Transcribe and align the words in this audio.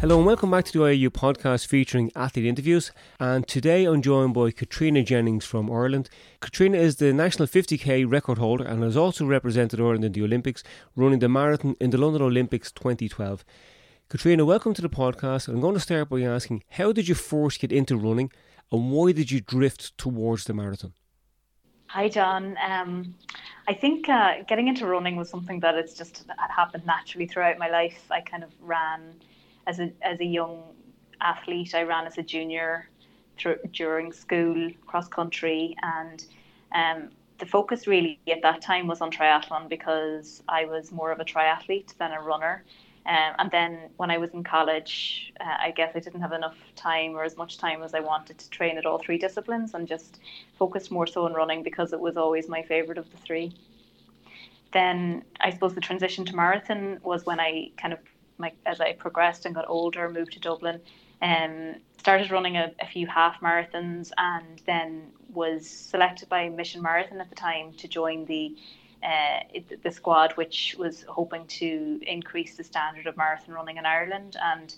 Hello 0.00 0.16
and 0.16 0.24
welcome 0.24 0.50
back 0.50 0.64
to 0.64 0.72
the 0.72 0.78
IAU 0.78 1.10
podcast 1.10 1.66
featuring 1.66 2.10
athlete 2.16 2.46
interviews. 2.46 2.90
And 3.18 3.46
today 3.46 3.84
I'm 3.84 4.00
joined 4.00 4.32
by 4.32 4.50
Caitriona 4.50 5.02
Jennings 5.02 5.44
from 5.44 5.70
Ireland. 5.70 6.08
Caitriona 6.40 6.78
is 6.78 6.96
the 6.96 7.12
national 7.12 7.48
50k 7.48 8.10
record 8.10 8.38
holder 8.38 8.64
and 8.64 8.82
has 8.82 8.96
also 8.96 9.26
represented 9.26 9.78
Ireland 9.78 10.06
in 10.06 10.12
the 10.12 10.22
Olympics, 10.22 10.64
running 10.96 11.18
the 11.18 11.28
marathon 11.28 11.76
in 11.82 11.90
the 11.90 11.98
London 11.98 12.22
Olympics 12.22 12.72
2012. 12.72 13.44
Caitriona, 14.08 14.46
welcome 14.46 14.72
to 14.72 14.80
the 14.80 14.88
podcast. 14.88 15.48
I'm 15.48 15.60
going 15.60 15.74
to 15.74 15.80
start 15.80 16.08
by 16.08 16.22
asking 16.22 16.64
how 16.70 16.92
did 16.92 17.06
you 17.06 17.14
first 17.14 17.60
get 17.60 17.70
into 17.70 17.98
running 17.98 18.32
and 18.72 18.90
why 18.90 19.12
did 19.12 19.30
you 19.30 19.42
drift 19.42 19.98
towards 19.98 20.44
the 20.44 20.54
marathon? 20.54 20.94
Hi, 21.88 22.08
John. 22.08 22.56
Um, 22.66 23.16
I 23.68 23.74
think 23.74 24.08
uh, 24.08 24.44
getting 24.48 24.66
into 24.68 24.86
running 24.86 25.16
was 25.16 25.28
something 25.28 25.60
that 25.60 25.74
it's 25.74 25.92
just 25.92 26.24
happened 26.56 26.86
naturally 26.86 27.26
throughout 27.26 27.58
my 27.58 27.68
life. 27.68 28.00
I 28.10 28.22
kind 28.22 28.42
of 28.42 28.50
ran 28.62 29.20
as 29.66 29.80
a 29.80 29.92
as 30.02 30.20
a 30.20 30.24
young 30.24 30.62
athlete. 31.20 31.74
I 31.74 31.82
ran 31.82 32.06
as 32.06 32.18
a 32.18 32.22
junior 32.22 32.88
through, 33.38 33.58
during 33.72 34.12
school, 34.12 34.70
cross 34.86 35.08
country, 35.08 35.76
and 35.82 36.24
um, 36.72 37.10
the 37.38 37.46
focus 37.46 37.86
really 37.86 38.20
at 38.30 38.42
that 38.42 38.60
time 38.60 38.86
was 38.86 39.00
on 39.00 39.10
triathlon 39.10 39.68
because 39.68 40.42
I 40.48 40.66
was 40.66 40.92
more 40.92 41.10
of 41.10 41.20
a 41.20 41.24
triathlete 41.24 41.96
than 41.98 42.12
a 42.12 42.20
runner. 42.20 42.64
Um, 43.06 43.34
and 43.38 43.50
then 43.50 43.78
when 43.96 44.10
I 44.10 44.18
was 44.18 44.30
in 44.30 44.44
college, 44.44 45.32
uh, 45.40 45.56
I 45.58 45.70
guess 45.70 45.92
I 45.96 46.00
didn't 46.00 46.20
have 46.20 46.32
enough 46.32 46.56
time 46.76 47.16
or 47.16 47.24
as 47.24 47.36
much 47.36 47.56
time 47.56 47.82
as 47.82 47.94
I 47.94 48.00
wanted 48.00 48.38
to 48.38 48.50
train 48.50 48.76
at 48.76 48.84
all 48.84 48.98
three 48.98 49.16
disciplines 49.16 49.72
and 49.72 49.88
just 49.88 50.20
focused 50.58 50.90
more 50.90 51.06
so 51.06 51.24
on 51.24 51.32
running 51.32 51.62
because 51.62 51.94
it 51.94 52.00
was 52.00 52.18
always 52.18 52.46
my 52.46 52.62
favourite 52.62 52.98
of 52.98 53.10
the 53.10 53.16
three. 53.16 53.52
Then 54.72 55.24
I 55.40 55.50
suppose 55.50 55.74
the 55.74 55.80
transition 55.80 56.26
to 56.26 56.36
marathon 56.36 57.00
was 57.02 57.24
when 57.24 57.40
I 57.40 57.70
kind 57.78 57.94
of 57.94 58.00
my, 58.40 58.52
as 58.66 58.80
I 58.80 58.92
progressed 58.92 59.46
and 59.46 59.54
got 59.54 59.66
older, 59.68 60.08
moved 60.10 60.32
to 60.32 60.40
Dublin, 60.40 60.80
um, 61.22 61.76
started 61.98 62.30
running 62.30 62.56
a, 62.56 62.72
a, 62.80 62.86
few 62.86 63.06
half 63.06 63.40
marathons, 63.40 64.10
and 64.16 64.60
then 64.66 65.12
was 65.32 65.68
selected 65.68 66.28
by 66.28 66.48
Mission 66.48 66.82
Marathon 66.82 67.20
at 67.20 67.28
the 67.28 67.36
time 67.36 67.72
to 67.74 67.88
join 67.88 68.24
the 68.24 68.56
uh, 69.02 69.40
the 69.82 69.90
squad, 69.90 70.32
which 70.32 70.76
was 70.78 71.04
hoping 71.08 71.46
to 71.46 72.00
increase 72.02 72.56
the 72.56 72.64
standard 72.64 73.06
of 73.06 73.16
marathon 73.16 73.54
running 73.54 73.78
in 73.78 73.86
Ireland. 73.86 74.36
And 74.42 74.74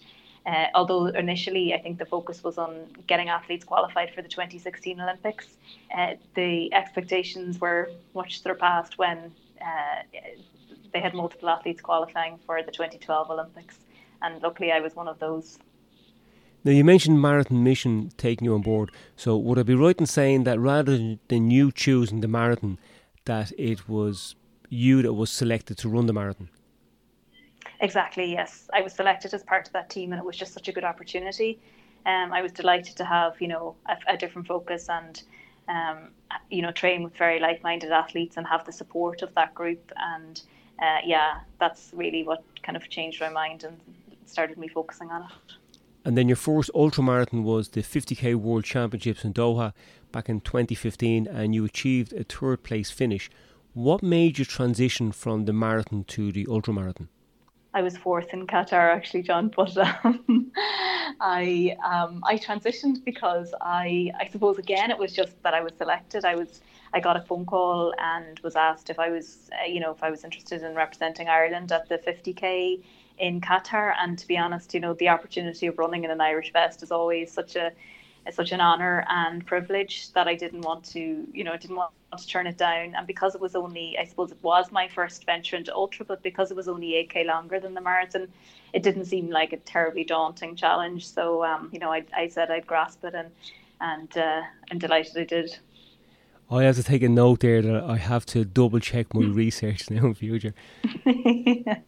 uh, 0.47 0.67
although 0.75 1.07
initially 1.07 1.75
I 1.75 1.81
think 1.81 1.99
the 1.99 2.07
focus 2.07 2.45
was 2.45 2.59
on 2.59 2.87
getting 3.07 3.29
athletes 3.29 3.65
qualified 3.65 4.15
for 4.15 4.23
the 4.23 4.29
2016 4.29 5.01
Olympics, 5.01 5.57
uh, 5.97 6.15
the 6.35 6.73
expectations 6.73 7.61
were 7.61 7.91
much 8.15 8.43
surpassed 8.43 8.99
when 8.99 9.33
uh, 9.61 10.03
they 10.93 11.01
had 11.01 11.15
multiple 11.15 11.49
athletes 11.49 11.81
qualifying 11.81 12.39
for 12.47 12.63
the 12.63 12.71
2012 12.71 13.31
Olympics, 13.31 13.79
and 14.21 14.43
luckily 14.43 14.73
I 14.73 14.81
was 14.81 14.95
one 14.95 15.09
of 15.09 15.19
those. 15.19 15.59
Now 16.65 16.73
you 16.73 16.85
mentioned 16.85 17.21
Marathon 17.21 17.65
Mission 17.65 18.13
taking 18.17 18.45
you 18.45 18.55
on 18.55 18.63
board. 18.63 18.93
So 19.17 19.37
would 19.37 19.59
I 19.59 19.65
be 19.65 19.75
right 19.75 19.99
in 19.99 20.07
saying 20.07 20.45
that 20.45 20.61
rather 20.61 21.17
than 21.29 21.51
you 21.51 21.73
choosing 21.73 22.21
the 22.21 22.29
marathon, 22.29 22.79
that 23.25 23.53
it 23.59 23.89
was 23.89 24.37
you 24.69 25.03
that 25.03 25.13
was 25.13 25.31
selected 25.31 25.77
to 25.79 25.89
run 25.89 26.07
the 26.07 26.13
marathon? 26.13 26.49
Exactly. 27.81 28.31
Yes, 28.31 28.71
I 28.73 28.81
was 28.81 28.93
selected 28.93 29.35
as 29.35 29.43
part 29.43 29.67
of 29.67 29.73
that 29.73 29.91
team, 29.91 30.13
and 30.13 30.21
it 30.21 30.25
was 30.25 30.37
just 30.37 30.55
such 30.55 30.69
a 30.69 30.73
good 30.73 30.85
opportunity. 30.85 31.59
Um, 32.07 32.33
I 32.33 32.43
was 32.43 32.53
delighted 32.53 32.97
to 32.97 33.05
have 33.05 33.41
you 33.41 33.49
know 33.49 33.75
a, 33.87 34.15
a 34.15 34.17
different 34.17 34.47
focus 34.47 34.89
and 34.89 35.21
um, 35.69 36.11
you 36.49 36.63
know 36.63 36.71
train 36.71 37.03
with 37.03 37.17
very 37.17 37.41
like-minded 37.41 37.91
athletes 37.91 38.37
and 38.37 38.47
have 38.47 38.65
the 38.65 38.73
support 38.73 39.23
of 39.23 39.35
that 39.35 39.53
group 39.55 39.93
and 39.97 40.43
uh, 40.83 40.99
yeah, 41.05 41.41
that's 41.61 41.91
really 41.95 42.25
what 42.25 42.43
kind 42.63 42.77
of 42.77 42.89
changed 42.89 43.21
my 43.21 43.29
mind 43.29 43.65
and 43.65 43.79
started 44.27 44.59
me 44.59 44.67
focusing 44.69 45.11
on 45.11 45.23
it. 45.23 45.29
And 46.05 46.19
then 46.19 46.29
your 46.29 46.37
first 46.37 46.71
ultramarathon 46.75 47.45
was 47.45 47.69
the 47.69 47.83
50k 47.83 48.35
World 48.35 48.65
Championships 48.65 49.25
in 49.25 49.33
Doha 49.33 49.73
back 50.11 50.29
in 50.29 50.41
2015, 50.41 51.29
and 51.29 51.55
you 51.55 51.65
achieved 51.65 52.13
a 52.13 52.25
third 52.25 52.65
place 52.65 52.91
finish. 52.91 53.31
What 53.75 54.03
made 54.03 54.39
you 54.39 54.45
transition 54.45 55.13
from 55.13 55.45
the 55.45 55.53
marathon 55.53 56.05
to 56.09 56.33
the 56.33 56.45
ultramarathon? 56.47 57.07
I 57.75 57.81
was 57.81 57.97
fourth 57.97 58.35
in 58.35 58.47
Qatar 58.47 58.95
actually, 58.95 59.23
John, 59.23 59.49
but 59.57 59.77
um, 59.79 60.51
I 61.21 61.77
um, 61.85 62.23
I 62.25 62.37
transitioned 62.37 63.05
because 63.05 63.55
I 63.61 64.11
I 64.19 64.29
suppose 64.29 64.59
again 64.59 64.91
it 64.91 64.99
was 64.99 65.13
just 65.13 65.41
that 65.43 65.55
I 65.55 65.63
was 65.63 65.73
selected. 65.79 66.25
I 66.25 66.35
was 66.35 66.61
I 66.95 67.01
got 67.01 67.17
a 67.17 67.23
phone 67.23 67.47
call 67.47 67.95
and 67.99 68.39
was 68.41 68.57
asked 68.57 68.91
if 68.91 68.99
I 68.99 69.11
was 69.11 69.51
uh, 69.53 69.67
you 69.67 69.81
know 69.81 69.93
if 69.93 70.03
I 70.03 70.11
was 70.11 70.25
interested 70.25 70.63
in 70.63 70.75
representing 70.75 71.29
Ireland 71.29 71.73
at 71.73 71.89
the 71.89 71.99
50k 71.99 72.83
in 73.19 73.41
Qatar. 73.41 73.95
And 73.99 74.19
to 74.19 74.27
be 74.27 74.37
honest, 74.39 74.75
you 74.75 74.81
know 74.81 74.95
the 74.95 75.09
opportunity 75.09 75.67
of 75.67 75.79
running 75.79 76.05
in 76.05 76.11
an 76.11 76.21
Irish 76.21 76.53
vest 76.53 76.83
is 76.83 76.91
always 76.91 77.33
such 77.33 77.57
a 77.57 77.73
it's 78.27 78.37
such 78.37 78.53
an 78.53 78.61
honor 78.61 79.05
and 79.09 79.45
privilege 79.45 80.13
that 80.13 80.29
I 80.29 80.35
didn't 80.37 80.61
want 80.61 80.85
to, 80.93 81.27
you 81.33 81.43
know, 81.45 81.57
didn't 81.57 81.77
want 81.77 81.91
to 82.17 82.27
turn 82.27 82.47
it 82.47 82.57
down. 82.57 82.95
And 82.95 83.07
because 83.07 83.35
it 83.35 83.41
was 83.41 83.57
only, 83.57 83.99
I 83.99 84.05
suppose 84.05 84.31
it 84.31 84.39
was 84.43 84.71
my 84.71 84.87
first 84.89 85.27
venture 85.27 85.57
into 85.57 85.75
ultra, 85.75 86.05
but 86.05 86.23
because 86.23 86.51
it 86.51 86.57
was 86.57 86.69
only 86.69 86.93
8k 86.93 87.27
longer 87.27 87.59
than 87.59 87.75
the 87.75 87.81
marathon, 87.81 88.29
it 88.73 88.83
didn't 88.83 89.07
seem 89.07 89.29
like 89.29 89.53
a 89.53 89.57
terribly 89.57 90.05
daunting 90.05 90.55
challenge. 90.55 91.09
So, 91.09 91.45
um, 91.45 91.71
you 91.73 91.81
know, 91.81 91.93
I, 91.93 92.05
I 92.17 92.29
said 92.29 92.51
I'd 92.51 92.67
grasp 92.67 93.05
it, 93.05 93.15
and 93.15 93.31
and 93.81 94.17
uh, 94.17 94.43
I'm 94.71 94.79
delighted 94.79 95.17
I 95.17 95.25
did. 95.25 95.59
I 96.53 96.65
have 96.65 96.77
to 96.77 96.83
take 96.83 97.03
a 97.03 97.09
note 97.09 97.41
there 97.41 97.63
that 97.63 97.85
I 97.85 97.97
have 97.97 98.27
to 98.27 98.45
double 98.45 98.79
check 98.79 99.15
my 99.15 99.25
research 99.25 99.91
now 99.91 100.05
in 100.05 100.09
the 100.11 100.15
future. 100.15 100.55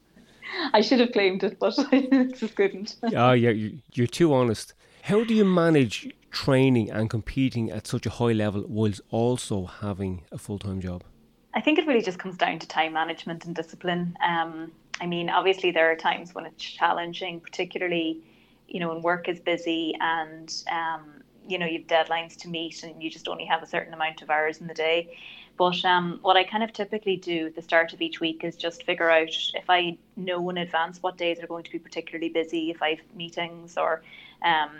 I 0.73 0.81
should 0.81 1.01
have 1.01 1.13
claimed 1.13 1.45
it, 1.45 1.59
but 1.59 1.75
I 1.93 2.29
just 2.35 2.55
couldn't. 2.55 2.97
Oh, 3.15 3.33
yeah, 3.33 3.51
you're 3.93 4.07
too 4.07 4.33
honest. 4.33 4.73
How 5.03 5.23
do 5.23 5.35
you 5.35 5.45
manage 5.45 6.09
training 6.31 6.91
and 6.91 7.11
competing 7.11 7.71
at 7.71 7.87
such 7.87 8.07
a 8.07 8.11
high 8.11 8.33
level 8.33 8.65
whilst 8.67 9.03
also 9.11 9.67
having 9.67 10.23
a 10.33 10.39
full 10.39 10.59
time 10.59 10.81
job? 10.81 11.05
I 11.53 11.61
think 11.61 11.79
it 11.79 11.87
really 11.87 12.03
just 12.03 12.19
comes 12.19 12.37
down 12.37 12.59
to 12.61 12.67
time 12.67 12.95
management 12.95 13.45
and 13.45 13.55
discipline. 13.55 14.17
Um, 14.27 14.73
I 15.01 15.07
mean, 15.07 15.29
obviously, 15.29 15.73
there 15.73 15.91
are 15.91 15.97
times 15.97 16.35
when 16.35 16.47
it's 16.47 16.65
challenging, 16.65 17.41
particularly, 17.41 18.23
you 18.67 18.81
know, 18.81 18.89
when 18.89 19.03
work 19.03 19.29
is 19.29 19.41
busy 19.41 19.95
and, 20.01 20.53
um, 20.71 21.23
you 21.47 21.59
know, 21.59 21.67
you've 21.67 21.87
deadlines 21.87 22.37
to 22.39 22.49
meet 22.49 22.83
and 22.83 23.03
you 23.03 23.11
just 23.11 23.29
only 23.29 23.45
have 23.45 23.63
a 23.63 23.67
certain 23.67 23.95
amount 23.95 24.23
of 24.23 24.31
hours 24.31 24.61
in 24.61 24.67
the 24.67 24.75
day. 24.75 25.17
But 25.57 25.85
um, 25.85 26.19
what 26.23 26.37
I 26.37 26.45
kind 26.45 26.65
of 26.65 26.73
typically 26.73 27.17
do 27.17 27.47
at 27.47 27.55
the 27.55 27.63
start 27.63 27.93
of 27.93 28.01
each 28.01 28.21
week 28.21 28.43
is 28.43 28.57
just 28.57 28.83
figure 28.85 29.11
out 29.11 29.31
if 29.55 29.69
I 29.69 29.97
know 30.17 30.51
in 30.51 30.59
advance 30.59 31.01
what 31.01 31.17
days 31.17 31.41
are 31.41 31.47
going 31.47 31.65
to 31.65 31.71
be 31.71 31.79
particularly 31.79 32.29
busy, 32.29 32.71
if 32.71 32.83
I 32.83 32.91
have 32.91 32.99
meetings 33.15 33.77
or 33.77 34.03
um, 34.43 34.71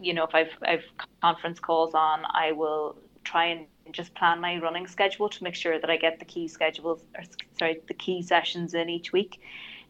you 0.00 0.12
know, 0.12 0.24
if 0.24 0.34
I've 0.34 0.50
I've 0.62 0.84
conference 1.22 1.60
calls 1.60 1.94
on, 1.94 2.24
I 2.28 2.52
will 2.52 2.96
try 3.24 3.46
and 3.46 3.66
just 3.92 4.14
plan 4.14 4.40
my 4.40 4.58
running 4.58 4.86
schedule 4.86 5.28
to 5.28 5.44
make 5.44 5.54
sure 5.54 5.78
that 5.78 5.90
I 5.90 5.96
get 5.96 6.18
the 6.18 6.24
key 6.24 6.48
schedules 6.48 7.02
or 7.16 7.24
sorry 7.58 7.80
the 7.88 7.94
key 7.94 8.22
sessions 8.22 8.74
in 8.74 8.88
each 8.88 9.12
week. 9.12 9.40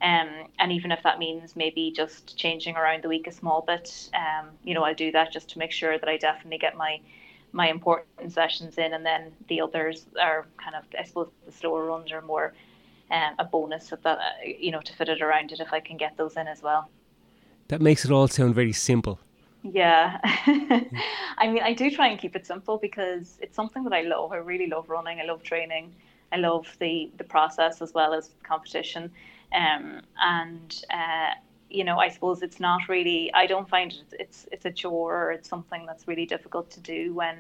Um, 0.03 0.49
and 0.59 0.73
even 0.73 0.93
if 0.93 1.03
that 1.05 1.19
means 1.19 1.57
maybe 1.57 1.91
just 1.91 2.37
changing 2.37 2.77
around 2.77 3.03
the 3.03 3.09
week 3.09 3.27
a 3.27 3.33
small 3.33 3.63
bit, 3.63 4.11
um, 4.15 4.49
you 4.63 4.75
know, 4.75 4.85
I'll 4.85 4.95
do 4.95 5.11
that 5.13 5.33
just 5.33 5.49
to 5.51 5.59
make 5.59 5.73
sure 5.73 5.99
that 5.99 6.09
I 6.09 6.17
definitely 6.17 6.59
get 6.59 6.77
my 6.77 7.01
my 7.53 7.69
important 7.69 8.33
sessions 8.33 8.77
in, 8.77 8.93
and 8.93 9.07
then 9.07 9.33
the 9.49 9.63
others 9.63 10.05
are 10.21 10.47
kind 10.59 10.77
of 10.77 10.85
I 10.99 11.05
suppose 11.05 11.31
the 11.47 11.53
slower 11.53 11.87
runs 11.87 12.13
are 12.13 12.21
more 12.21 12.53
um, 13.11 13.35
a 13.39 13.45
bonus 13.45 13.93
of 13.93 14.03
that, 14.03 14.19
uh, 14.19 14.23
you 14.45 14.71
know, 14.71 14.81
to 14.81 14.93
fit 14.93 15.09
it 15.09 15.23
around 15.23 15.53
it 15.53 15.61
if 15.61 15.73
I 15.73 15.81
can 15.81 15.97
get 15.97 16.17
those 16.17 16.37
in 16.37 16.49
as 16.49 16.63
well. 16.63 16.91
That 17.69 17.81
makes 17.81 18.05
it 18.05 18.11
all 18.11 18.29
sound 18.29 18.55
very 18.55 18.73
simple. 18.73 19.19
Yeah. 19.63 20.19
I 21.39 21.49
mean, 21.49 21.63
I 21.63 21.73
do 21.73 21.91
try 21.91 22.09
and 22.09 22.19
keep 22.19 22.37
it 22.37 22.47
simple 22.47 22.79
because 22.79 23.39
it's 23.41 23.57
something 23.57 23.85
that 23.85 23.93
I 23.93 24.03
love. 24.03 24.33
I 24.33 24.37
really 24.37 24.67
love 24.67 24.89
running. 24.89 25.21
I 25.21 25.25
love 25.25 25.43
training. 25.43 25.95
I 26.33 26.37
love 26.37 26.77
the, 26.81 27.11
the 27.17 27.25
process 27.25 27.81
as 27.83 27.95
well 27.95 28.13
as 28.13 28.31
competition. 28.43 29.11
Um, 29.53 30.03
and, 30.23 30.85
uh, 30.93 31.31
you 31.71 31.85
know, 31.85 31.99
I 31.99 32.09
suppose 32.09 32.43
it's 32.43 32.61
not 32.61 32.89
really, 32.89 33.33
I 33.35 33.47
don't 33.47 33.69
find 33.69 33.93
it, 33.93 34.17
it's, 34.19 34.47
it's 34.53 34.65
a 34.65 34.71
chore 34.71 35.25
or 35.25 35.33
it's 35.33 35.49
something 35.49 35.87
that's 35.87 36.07
really 36.07 36.27
difficult 36.27 36.71
to 36.73 36.81
do 36.81 37.15
when, 37.15 37.39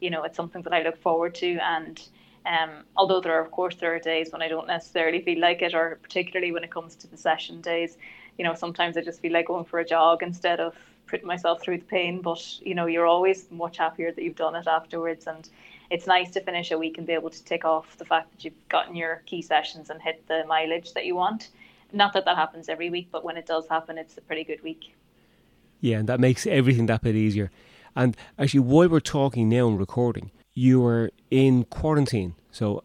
you 0.00 0.10
know, 0.10 0.22
it's 0.24 0.36
something 0.36 0.62
that 0.62 0.72
I 0.72 0.82
look 0.82 0.96
forward 1.00 1.34
to. 1.36 1.58
And 1.58 2.00
um, 2.46 2.84
although 2.96 3.20
there 3.20 3.32
are, 3.32 3.44
of 3.44 3.50
course, 3.50 3.76
there 3.76 3.94
are 3.94 3.98
days 3.98 4.32
when 4.32 4.42
I 4.42 4.48
don't 4.48 4.66
necessarily 4.66 5.20
feel 5.20 5.40
like 5.40 5.62
it, 5.62 5.74
or 5.74 5.98
particularly 6.02 6.52
when 6.52 6.64
it 6.64 6.70
comes 6.70 6.94
to 6.96 7.06
the 7.06 7.16
session 7.16 7.60
days, 7.60 7.98
you 8.38 8.44
know, 8.44 8.54
sometimes 8.54 8.96
I 8.96 9.02
just 9.02 9.20
feel 9.20 9.32
like 9.32 9.46
going 9.46 9.64
for 9.64 9.80
a 9.80 9.84
jog 9.84 10.22
instead 10.22 10.60
of 10.60 10.74
putting 11.06 11.26
myself 11.26 11.62
through 11.62 11.78
the 11.78 11.84
pain. 11.84 12.20
But 12.20 12.60
you 12.60 12.74
know, 12.74 12.86
you're 12.86 13.06
always 13.06 13.50
much 13.50 13.78
happier 13.78 14.12
that 14.12 14.22
you've 14.22 14.36
done 14.36 14.54
it 14.54 14.66
afterwards, 14.66 15.26
and 15.26 15.48
it's 15.90 16.06
nice 16.06 16.30
to 16.32 16.40
finish 16.40 16.70
a 16.70 16.78
week 16.78 16.98
and 16.98 17.06
be 17.06 17.12
able 17.12 17.30
to 17.30 17.44
tick 17.44 17.64
off 17.64 17.96
the 17.98 18.04
fact 18.04 18.32
that 18.32 18.44
you've 18.44 18.68
gotten 18.68 18.96
your 18.96 19.22
key 19.26 19.42
sessions 19.42 19.90
and 19.90 20.00
hit 20.00 20.26
the 20.28 20.44
mileage 20.46 20.92
that 20.94 21.06
you 21.06 21.14
want. 21.14 21.50
Not 21.92 22.12
that 22.14 22.24
that 22.24 22.36
happens 22.36 22.68
every 22.68 22.90
week, 22.90 23.08
but 23.12 23.24
when 23.24 23.36
it 23.36 23.46
does 23.46 23.68
happen, 23.68 23.96
it's 23.98 24.18
a 24.18 24.20
pretty 24.20 24.44
good 24.44 24.62
week. 24.62 24.94
Yeah, 25.80 25.98
and 25.98 26.08
that 26.08 26.20
makes 26.20 26.46
everything 26.46 26.86
that 26.86 27.02
bit 27.02 27.14
easier. 27.14 27.50
And 27.94 28.16
actually, 28.38 28.60
while 28.60 28.88
we're 28.88 29.00
talking 29.00 29.48
now 29.48 29.68
and 29.68 29.78
recording, 29.78 30.30
you 30.52 30.84
are 30.84 31.10
in 31.30 31.64
quarantine. 31.64 32.34
So 32.50 32.82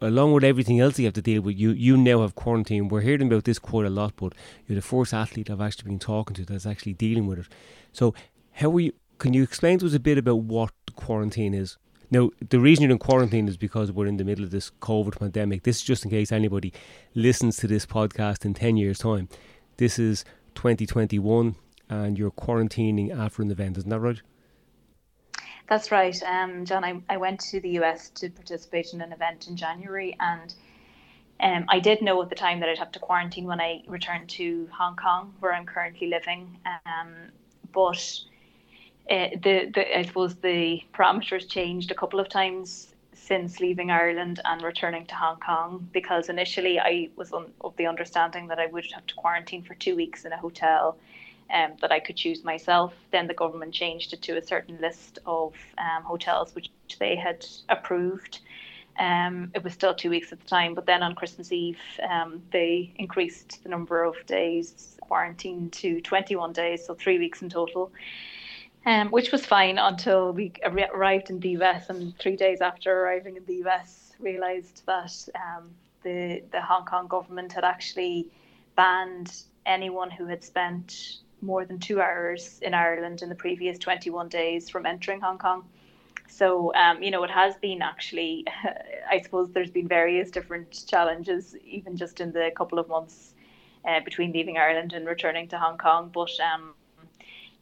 along 0.00 0.32
with 0.32 0.44
everything 0.44 0.80
else 0.80 0.98
you 0.98 1.04
have 1.04 1.14
to 1.14 1.22
deal 1.22 1.42
with, 1.42 1.56
you 1.56 1.70
you 1.70 1.96
now 1.96 2.22
have 2.22 2.34
quarantine. 2.34 2.88
We're 2.88 3.02
hearing 3.02 3.28
about 3.28 3.44
this 3.44 3.58
quite 3.58 3.86
a 3.86 3.90
lot, 3.90 4.14
but 4.16 4.34
you're 4.66 4.76
the 4.76 4.82
first 4.82 5.14
athlete 5.14 5.50
I've 5.50 5.60
actually 5.60 5.90
been 5.90 5.98
talking 5.98 6.34
to 6.36 6.44
that's 6.44 6.66
actually 6.66 6.94
dealing 6.94 7.26
with 7.26 7.40
it. 7.40 7.48
So, 7.92 8.14
how 8.52 8.70
are 8.76 8.80
you? 8.80 8.92
Can 9.18 9.34
you 9.34 9.42
explain 9.42 9.78
to 9.80 9.86
us 9.86 9.94
a 9.94 10.00
bit 10.00 10.18
about 10.18 10.38
what 10.38 10.72
quarantine 10.96 11.54
is? 11.54 11.76
Now, 12.12 12.30
the 12.48 12.58
reason 12.58 12.82
you're 12.82 12.92
in 12.92 12.98
quarantine 12.98 13.46
is 13.46 13.56
because 13.56 13.92
we're 13.92 14.06
in 14.06 14.16
the 14.16 14.24
middle 14.24 14.44
of 14.44 14.50
this 14.50 14.70
COVID 14.80 15.18
pandemic. 15.18 15.62
This 15.62 15.76
is 15.76 15.82
just 15.82 16.04
in 16.04 16.10
case 16.10 16.32
anybody 16.32 16.72
listens 17.14 17.56
to 17.58 17.68
this 17.68 17.86
podcast 17.86 18.44
in 18.44 18.52
10 18.52 18.76
years' 18.76 18.98
time. 18.98 19.28
This 19.76 19.98
is 19.98 20.24
2021 20.56 21.54
and 21.88 22.18
you're 22.18 22.32
quarantining 22.32 23.16
after 23.16 23.42
an 23.42 23.50
event, 23.50 23.78
isn't 23.78 23.90
that 23.90 24.00
right? 24.00 24.20
That's 25.68 25.92
right. 25.92 26.20
Um, 26.24 26.64
John, 26.64 26.82
I, 26.82 27.00
I 27.08 27.16
went 27.16 27.38
to 27.40 27.60
the 27.60 27.70
US 27.80 28.10
to 28.10 28.28
participate 28.28 28.92
in 28.92 29.00
an 29.00 29.12
event 29.12 29.46
in 29.46 29.56
January 29.56 30.16
and 30.18 30.52
um, 31.40 31.64
I 31.68 31.78
did 31.78 32.02
know 32.02 32.20
at 32.22 32.28
the 32.28 32.34
time 32.34 32.60
that 32.60 32.68
I'd 32.68 32.78
have 32.78 32.92
to 32.92 32.98
quarantine 32.98 33.46
when 33.46 33.60
I 33.60 33.82
returned 33.86 34.28
to 34.30 34.68
Hong 34.76 34.96
Kong, 34.96 35.32
where 35.40 35.54
I'm 35.54 35.64
currently 35.64 36.08
living. 36.08 36.58
Um, 36.66 37.30
but 37.72 38.20
uh, 39.10 39.28
the, 39.42 39.70
the 39.74 39.98
I 39.98 40.02
suppose 40.02 40.36
the 40.36 40.82
parameters 40.94 41.48
changed 41.48 41.90
a 41.90 41.94
couple 41.94 42.20
of 42.20 42.28
times 42.28 42.94
since 43.12 43.60
leaving 43.60 43.90
Ireland 43.90 44.40
and 44.44 44.62
returning 44.62 45.06
to 45.06 45.14
Hong 45.14 45.38
Kong 45.38 45.88
because 45.92 46.28
initially 46.28 46.80
I 46.80 47.10
was 47.16 47.32
on, 47.32 47.52
of 47.60 47.76
the 47.76 47.86
understanding 47.86 48.46
that 48.48 48.58
I 48.58 48.66
would 48.66 48.86
have 48.92 49.06
to 49.06 49.14
quarantine 49.14 49.62
for 49.62 49.74
two 49.74 49.94
weeks 49.96 50.24
in 50.24 50.32
a 50.32 50.36
hotel 50.36 50.96
um, 51.52 51.72
that 51.80 51.92
I 51.92 52.00
could 52.00 52.16
choose 52.16 52.44
myself. 52.44 52.94
Then 53.10 53.26
the 53.26 53.34
government 53.34 53.74
changed 53.74 54.12
it 54.12 54.22
to 54.22 54.36
a 54.36 54.42
certain 54.42 54.78
list 54.80 55.18
of 55.26 55.54
um, 55.78 56.04
hotels 56.04 56.54
which 56.54 56.70
they 56.98 57.16
had 57.16 57.44
approved. 57.68 58.40
Um, 58.98 59.50
it 59.54 59.64
was 59.64 59.72
still 59.72 59.94
two 59.94 60.10
weeks 60.10 60.32
at 60.32 60.40
the 60.40 60.46
time, 60.46 60.74
but 60.74 60.86
then 60.86 61.02
on 61.02 61.14
Christmas 61.14 61.52
Eve, 61.52 61.78
um, 62.08 62.42
they 62.52 62.92
increased 62.96 63.62
the 63.62 63.68
number 63.68 64.04
of 64.04 64.14
days 64.26 64.96
quarantine 65.00 65.70
to 65.70 66.00
21 66.00 66.52
days, 66.52 66.86
so 66.86 66.94
three 66.94 67.18
weeks 67.18 67.42
in 67.42 67.48
total 67.48 67.90
um, 68.86 69.10
which 69.10 69.32
was 69.32 69.44
fine 69.44 69.78
until 69.78 70.32
we 70.32 70.52
arrived 70.64 71.30
in 71.30 71.40
the 71.40 71.50
US. 71.60 71.90
And 71.90 72.16
three 72.18 72.36
days 72.36 72.60
after 72.60 73.02
arriving 73.02 73.36
in 73.36 73.44
the 73.44 73.62
US, 73.66 74.12
realised 74.18 74.82
that 74.86 75.28
um, 75.34 75.70
the 76.02 76.42
the 76.52 76.60
Hong 76.62 76.84
Kong 76.84 77.06
government 77.06 77.52
had 77.52 77.64
actually 77.64 78.28
banned 78.76 79.42
anyone 79.66 80.10
who 80.10 80.26
had 80.26 80.42
spent 80.42 81.18
more 81.42 81.64
than 81.64 81.78
two 81.78 82.00
hours 82.00 82.58
in 82.62 82.74
Ireland 82.74 83.22
in 83.22 83.28
the 83.28 83.34
previous 83.34 83.78
21 83.78 84.28
days 84.28 84.68
from 84.68 84.86
entering 84.86 85.20
Hong 85.20 85.38
Kong. 85.38 85.64
So, 86.28 86.72
um, 86.74 87.02
you 87.02 87.10
know, 87.10 87.24
it 87.24 87.30
has 87.30 87.56
been 87.56 87.82
actually, 87.82 88.46
I 89.10 89.20
suppose 89.20 89.50
there's 89.50 89.70
been 89.70 89.88
various 89.88 90.30
different 90.30 90.86
challenges, 90.86 91.56
even 91.64 91.96
just 91.96 92.20
in 92.20 92.32
the 92.32 92.50
couple 92.54 92.78
of 92.78 92.88
months 92.88 93.34
uh, 93.84 94.00
between 94.00 94.32
leaving 94.32 94.56
Ireland 94.56 94.92
and 94.92 95.06
returning 95.06 95.48
to 95.48 95.58
Hong 95.58 95.78
Kong. 95.78 96.10
But 96.12 96.30
um, 96.40 96.74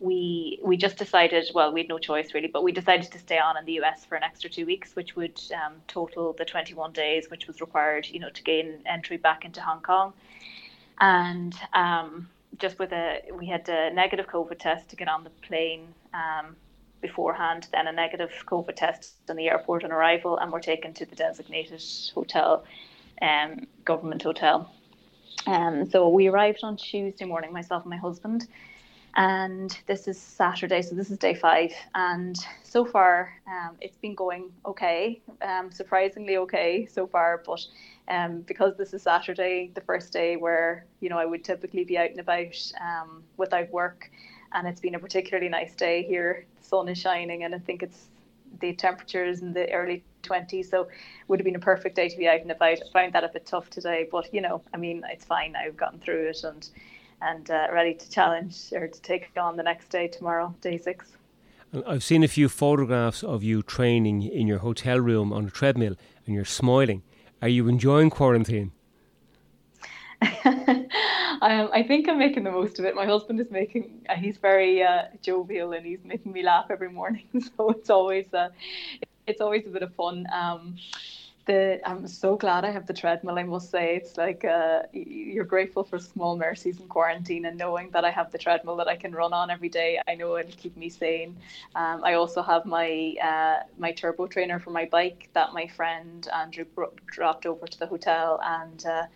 we 0.00 0.60
we 0.62 0.76
just 0.76 0.96
decided 0.96 1.44
well 1.54 1.72
we 1.72 1.80
had 1.80 1.88
no 1.88 1.98
choice 1.98 2.32
really 2.32 2.46
but 2.46 2.62
we 2.62 2.70
decided 2.70 3.10
to 3.10 3.18
stay 3.18 3.38
on 3.38 3.56
in 3.56 3.64
the 3.64 3.72
US 3.80 4.04
for 4.04 4.14
an 4.14 4.22
extra 4.22 4.48
two 4.48 4.64
weeks 4.64 4.94
which 4.94 5.16
would 5.16 5.40
um, 5.52 5.74
total 5.88 6.32
the 6.34 6.44
21 6.44 6.92
days 6.92 7.30
which 7.30 7.46
was 7.46 7.60
required 7.60 8.06
you 8.06 8.20
know 8.20 8.30
to 8.30 8.42
gain 8.42 8.78
entry 8.86 9.16
back 9.16 9.44
into 9.44 9.60
Hong 9.60 9.80
Kong. 9.80 10.12
And 11.00 11.54
um, 11.74 12.28
just 12.58 12.78
with 12.78 12.92
a 12.92 13.22
we 13.32 13.46
had 13.46 13.68
a 13.68 13.92
negative 13.92 14.26
COVID 14.26 14.58
test 14.58 14.88
to 14.90 14.96
get 14.96 15.08
on 15.08 15.24
the 15.24 15.30
plane 15.30 15.88
um, 16.14 16.56
beforehand 17.00 17.68
then 17.72 17.88
a 17.88 17.92
negative 17.92 18.30
COVID 18.46 18.76
test 18.76 19.14
in 19.28 19.36
the 19.36 19.48
airport 19.48 19.84
on 19.84 19.90
arrival 19.90 20.38
and 20.38 20.52
we're 20.52 20.60
taken 20.60 20.92
to 20.94 21.06
the 21.06 21.16
designated 21.16 21.82
hotel 22.14 22.64
um, 23.20 23.66
government 23.84 24.22
hotel. 24.22 24.72
Um, 25.46 25.88
so 25.90 26.08
we 26.08 26.28
arrived 26.28 26.60
on 26.62 26.76
Tuesday 26.76 27.24
morning 27.24 27.52
myself 27.52 27.82
and 27.82 27.90
my 27.90 27.96
husband 27.96 28.46
and 29.16 29.76
this 29.86 30.06
is 30.06 30.20
Saturday, 30.20 30.82
so 30.82 30.94
this 30.94 31.10
is 31.10 31.18
day 31.18 31.34
five. 31.34 31.72
And 31.94 32.36
so 32.62 32.84
far, 32.84 33.32
um, 33.46 33.76
it's 33.80 33.96
been 33.96 34.14
going 34.14 34.52
okay, 34.66 35.20
um, 35.42 35.70
surprisingly 35.70 36.36
okay 36.38 36.86
so 36.86 37.06
far. 37.06 37.42
But 37.44 37.60
um, 38.08 38.42
because 38.42 38.76
this 38.76 38.94
is 38.94 39.02
Saturday, 39.02 39.70
the 39.74 39.80
first 39.80 40.12
day 40.12 40.36
where 40.36 40.86
you 41.00 41.08
know 41.08 41.18
I 41.18 41.26
would 41.26 41.44
typically 41.44 41.84
be 41.84 41.98
out 41.98 42.10
and 42.10 42.20
about 42.20 42.72
um, 42.80 43.22
without 43.36 43.70
work, 43.70 44.10
and 44.52 44.68
it's 44.68 44.80
been 44.80 44.94
a 44.94 44.98
particularly 44.98 45.48
nice 45.48 45.74
day 45.74 46.02
here. 46.02 46.46
The 46.60 46.64
sun 46.64 46.88
is 46.88 46.98
shining, 46.98 47.44
and 47.44 47.54
I 47.54 47.58
think 47.58 47.82
it's 47.82 48.08
the 48.60 48.72
temperatures 48.74 49.42
in 49.42 49.52
the 49.52 49.70
early 49.72 50.02
20s, 50.22 50.70
so 50.70 50.88
would 51.28 51.38
have 51.38 51.44
been 51.44 51.56
a 51.56 51.60
perfect 51.60 51.96
day 51.96 52.08
to 52.08 52.16
be 52.16 52.28
out 52.28 52.40
and 52.40 52.50
about. 52.50 52.78
I 52.78 52.92
found 52.92 53.12
that 53.12 53.24
a 53.24 53.28
bit 53.28 53.46
tough 53.46 53.70
today, 53.70 54.08
but 54.10 54.32
you 54.32 54.40
know, 54.40 54.62
I 54.72 54.76
mean, 54.76 55.02
it's 55.10 55.24
fine. 55.24 55.54
I've 55.56 55.76
gotten 55.76 55.98
through 55.98 56.28
it, 56.28 56.44
and 56.44 56.68
and 57.22 57.50
uh, 57.50 57.68
ready 57.72 57.94
to 57.94 58.10
challenge 58.10 58.72
or 58.72 58.88
to 58.88 59.00
take 59.02 59.30
on 59.36 59.56
the 59.56 59.62
next 59.62 59.88
day 59.88 60.08
tomorrow, 60.08 60.54
day 60.60 60.78
six. 60.78 61.16
I've 61.86 62.02
seen 62.02 62.24
a 62.24 62.28
few 62.28 62.48
photographs 62.48 63.22
of 63.22 63.42
you 63.42 63.62
training 63.62 64.22
in 64.22 64.46
your 64.46 64.58
hotel 64.58 64.98
room 64.98 65.32
on 65.32 65.46
a 65.46 65.50
treadmill 65.50 65.96
and 66.24 66.34
you're 66.34 66.46
smiling. 66.46 67.02
Are 67.42 67.48
you 67.48 67.68
enjoying 67.68 68.10
quarantine? 68.10 68.72
um, 70.44 70.88
I 71.72 71.84
think 71.86 72.08
I'm 72.08 72.18
making 72.18 72.44
the 72.44 72.50
most 72.50 72.78
of 72.78 72.84
it. 72.84 72.94
My 72.94 73.04
husband 73.04 73.38
is 73.38 73.50
making, 73.50 74.06
uh, 74.08 74.14
he's 74.14 74.38
very 74.38 74.82
uh, 74.82 75.02
jovial 75.22 75.72
and 75.72 75.84
he's 75.84 76.02
making 76.04 76.32
me 76.32 76.42
laugh 76.42 76.66
every 76.70 76.90
morning. 76.90 77.26
So 77.56 77.70
it's 77.70 77.90
always, 77.90 78.32
uh, 78.32 78.48
it's 79.26 79.40
always 79.40 79.66
a 79.66 79.70
bit 79.70 79.82
of 79.82 79.94
fun. 79.94 80.26
Um, 80.32 80.76
the 81.48 81.80
I'm 81.84 82.06
so 82.06 82.36
glad 82.36 82.64
I 82.64 82.70
have 82.70 82.86
the 82.86 82.92
treadmill. 82.92 83.38
I 83.38 83.42
must 83.42 83.70
say, 83.70 83.96
it's 83.96 84.16
like 84.16 84.44
uh, 84.44 84.82
you're 84.92 85.44
grateful 85.44 85.82
for 85.82 85.98
small 85.98 86.36
mercies 86.36 86.78
in 86.78 86.86
quarantine, 86.86 87.46
and 87.46 87.58
knowing 87.58 87.90
that 87.90 88.04
I 88.04 88.10
have 88.10 88.30
the 88.30 88.38
treadmill 88.38 88.76
that 88.76 88.86
I 88.86 88.96
can 88.96 89.12
run 89.12 89.32
on 89.32 89.50
every 89.50 89.68
day, 89.68 90.00
I 90.06 90.14
know 90.14 90.36
it'll 90.36 90.52
keep 90.52 90.76
me 90.76 90.88
sane. 90.88 91.36
Um, 91.74 92.04
I 92.04 92.14
also 92.14 92.42
have 92.42 92.64
my 92.66 93.14
uh, 93.30 93.64
my 93.78 93.90
turbo 93.92 94.28
trainer 94.28 94.60
for 94.60 94.70
my 94.70 94.84
bike 94.84 95.30
that 95.32 95.52
my 95.52 95.66
friend 95.66 96.28
Andrew 96.32 96.66
dropped 97.06 97.46
over 97.46 97.66
to 97.66 97.78
the 97.78 97.86
hotel, 97.86 98.40
and 98.44 98.86
uh, 98.86 99.06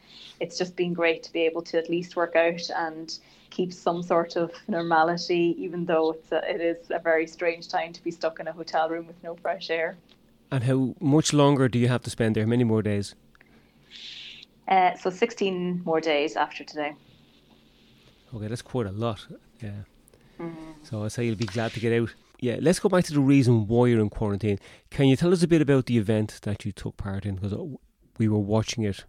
it's 0.40 0.58
just 0.58 0.74
been 0.74 0.94
great 0.94 1.22
to 1.22 1.32
be 1.32 1.42
able 1.42 1.62
to 1.62 1.78
at 1.78 1.88
least 1.88 2.16
work 2.16 2.34
out 2.34 2.68
and 2.76 3.18
keep 3.50 3.72
some 3.72 4.02
sort 4.02 4.36
of 4.36 4.50
normality, 4.66 5.54
even 5.58 5.84
though 5.84 6.12
it's 6.12 6.32
a, 6.32 6.40
it 6.50 6.60
is 6.60 6.90
a 6.90 6.98
very 6.98 7.26
strange 7.26 7.68
time 7.68 7.92
to 7.92 8.02
be 8.02 8.10
stuck 8.10 8.40
in 8.40 8.48
a 8.48 8.52
hotel 8.52 8.88
room 8.88 9.06
with 9.06 9.22
no 9.22 9.36
fresh 9.36 9.70
air. 9.70 9.96
And 10.52 10.64
how 10.64 10.94
much 11.00 11.32
longer 11.32 11.66
do 11.66 11.78
you 11.78 11.88
have 11.88 12.02
to 12.02 12.10
spend 12.10 12.36
there? 12.36 12.44
How 12.44 12.50
many 12.50 12.62
more 12.62 12.82
days? 12.82 13.14
Uh, 14.68 14.94
so 14.96 15.08
16 15.08 15.80
more 15.82 15.98
days 15.98 16.36
after 16.36 16.62
today. 16.62 16.94
Okay, 18.34 18.48
that's 18.48 18.60
quite 18.60 18.86
a 18.86 18.92
lot. 18.92 19.26
Yeah. 19.62 19.70
Mm-hmm. 20.38 20.72
So 20.82 21.04
I 21.04 21.08
say 21.08 21.24
you'll 21.24 21.36
be 21.36 21.46
glad 21.46 21.72
to 21.72 21.80
get 21.80 21.98
out. 21.98 22.14
Yeah, 22.38 22.58
let's 22.60 22.80
go 22.80 22.90
back 22.90 23.04
to 23.04 23.14
the 23.14 23.20
reason 23.20 23.66
why 23.66 23.86
you're 23.86 24.00
in 24.00 24.10
quarantine. 24.10 24.58
Can 24.90 25.08
you 25.08 25.16
tell 25.16 25.32
us 25.32 25.42
a 25.42 25.48
bit 25.48 25.62
about 25.62 25.86
the 25.86 25.96
event 25.96 26.40
that 26.42 26.66
you 26.66 26.72
took 26.72 26.98
part 26.98 27.24
in? 27.24 27.36
Because 27.36 27.54
we 28.18 28.28
were 28.28 28.38
watching 28.38 28.84
it 28.84 29.06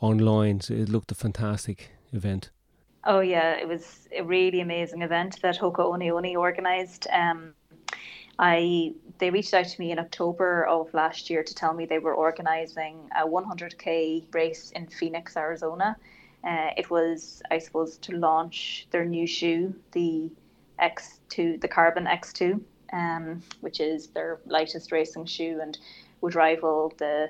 online. 0.00 0.60
So 0.60 0.74
it 0.74 0.88
looked 0.88 1.12
a 1.12 1.14
fantastic 1.14 1.92
event. 2.12 2.50
Oh 3.04 3.20
yeah, 3.20 3.52
it 3.52 3.68
was 3.68 4.08
a 4.16 4.22
really 4.22 4.60
amazing 4.60 5.02
event 5.02 5.40
that 5.42 5.58
Hoka 5.58 5.84
Oni 5.84 6.10
One 6.10 6.26
organised. 6.36 7.06
Um, 7.12 7.54
I 8.38 8.94
they 9.18 9.30
reached 9.30 9.52
out 9.52 9.66
to 9.66 9.80
me 9.80 9.92
in 9.92 9.98
October 9.98 10.64
of 10.64 10.92
last 10.94 11.28
year 11.28 11.42
to 11.42 11.54
tell 11.54 11.74
me 11.74 11.84
they 11.84 11.98
were 11.98 12.14
organising 12.14 13.10
a 13.14 13.26
100k 13.26 14.32
race 14.34 14.70
in 14.70 14.86
Phoenix, 14.86 15.36
Arizona. 15.36 15.96
Uh, 16.42 16.70
it 16.76 16.88
was, 16.90 17.42
I 17.50 17.58
suppose, 17.58 17.98
to 17.98 18.16
launch 18.16 18.86
their 18.90 19.04
new 19.04 19.26
shoe, 19.26 19.74
the 19.92 20.30
X2, 20.80 21.60
the 21.60 21.68
Carbon 21.68 22.06
X2, 22.06 22.58
um, 22.94 23.42
which 23.60 23.78
is 23.78 24.06
their 24.08 24.40
lightest 24.46 24.90
racing 24.90 25.26
shoe 25.26 25.58
and 25.60 25.78
would 26.22 26.34
rival 26.34 26.94
the, 26.96 27.28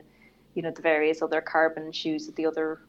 you 0.55 0.63
know, 0.63 0.71
the 0.71 0.83
various 0.83 1.23
other 1.23 1.41
carbon 1.41 1.91
shoes 1.91 2.27
that 2.27 2.37
the 2.37 2.47
other 2.47 2.81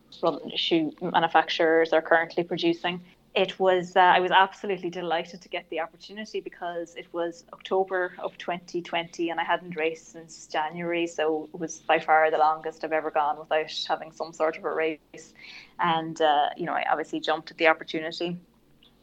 shoe 0.56 0.94
manufacturers 1.02 1.92
are 1.92 2.04
currently 2.04 2.44
producing 2.44 3.02
it 3.34 3.60
was 3.60 3.96
uh, 3.96 4.00
I 4.00 4.20
was 4.20 4.32
absolutely 4.32 4.90
delighted 4.90 5.42
to 5.42 5.50
get 5.50 5.70
the 5.70 5.80
opportunity 5.80 6.42
because 6.42 6.96
it 6.96 7.08
was 7.14 7.46
October 7.54 8.14
of 8.20 8.38
2020 8.38 9.30
and 9.30 9.40
I 9.40 9.44
hadn't 9.44 9.76
raced 9.78 10.12
since 10.12 10.48
January, 10.48 11.08
so 11.08 11.48
it 11.54 11.60
was 11.60 11.80
by 11.80 12.00
far 12.00 12.30
the 12.30 12.38
longest 12.38 12.84
I've 12.84 12.92
ever 12.92 13.12
gone 13.12 13.40
without 13.40 13.72
having 13.88 14.12
some 14.12 14.34
sort 14.34 14.58
of 14.58 14.66
a 14.66 14.74
race. 14.74 15.34
And 15.80 16.22
uh, 16.22 16.50
you 16.58 16.66
know, 16.66 16.74
I 16.74 16.86
obviously 16.90 17.20
jumped 17.22 17.52
at 17.52 17.58
the 17.58 17.68
opportunity. 17.68 18.38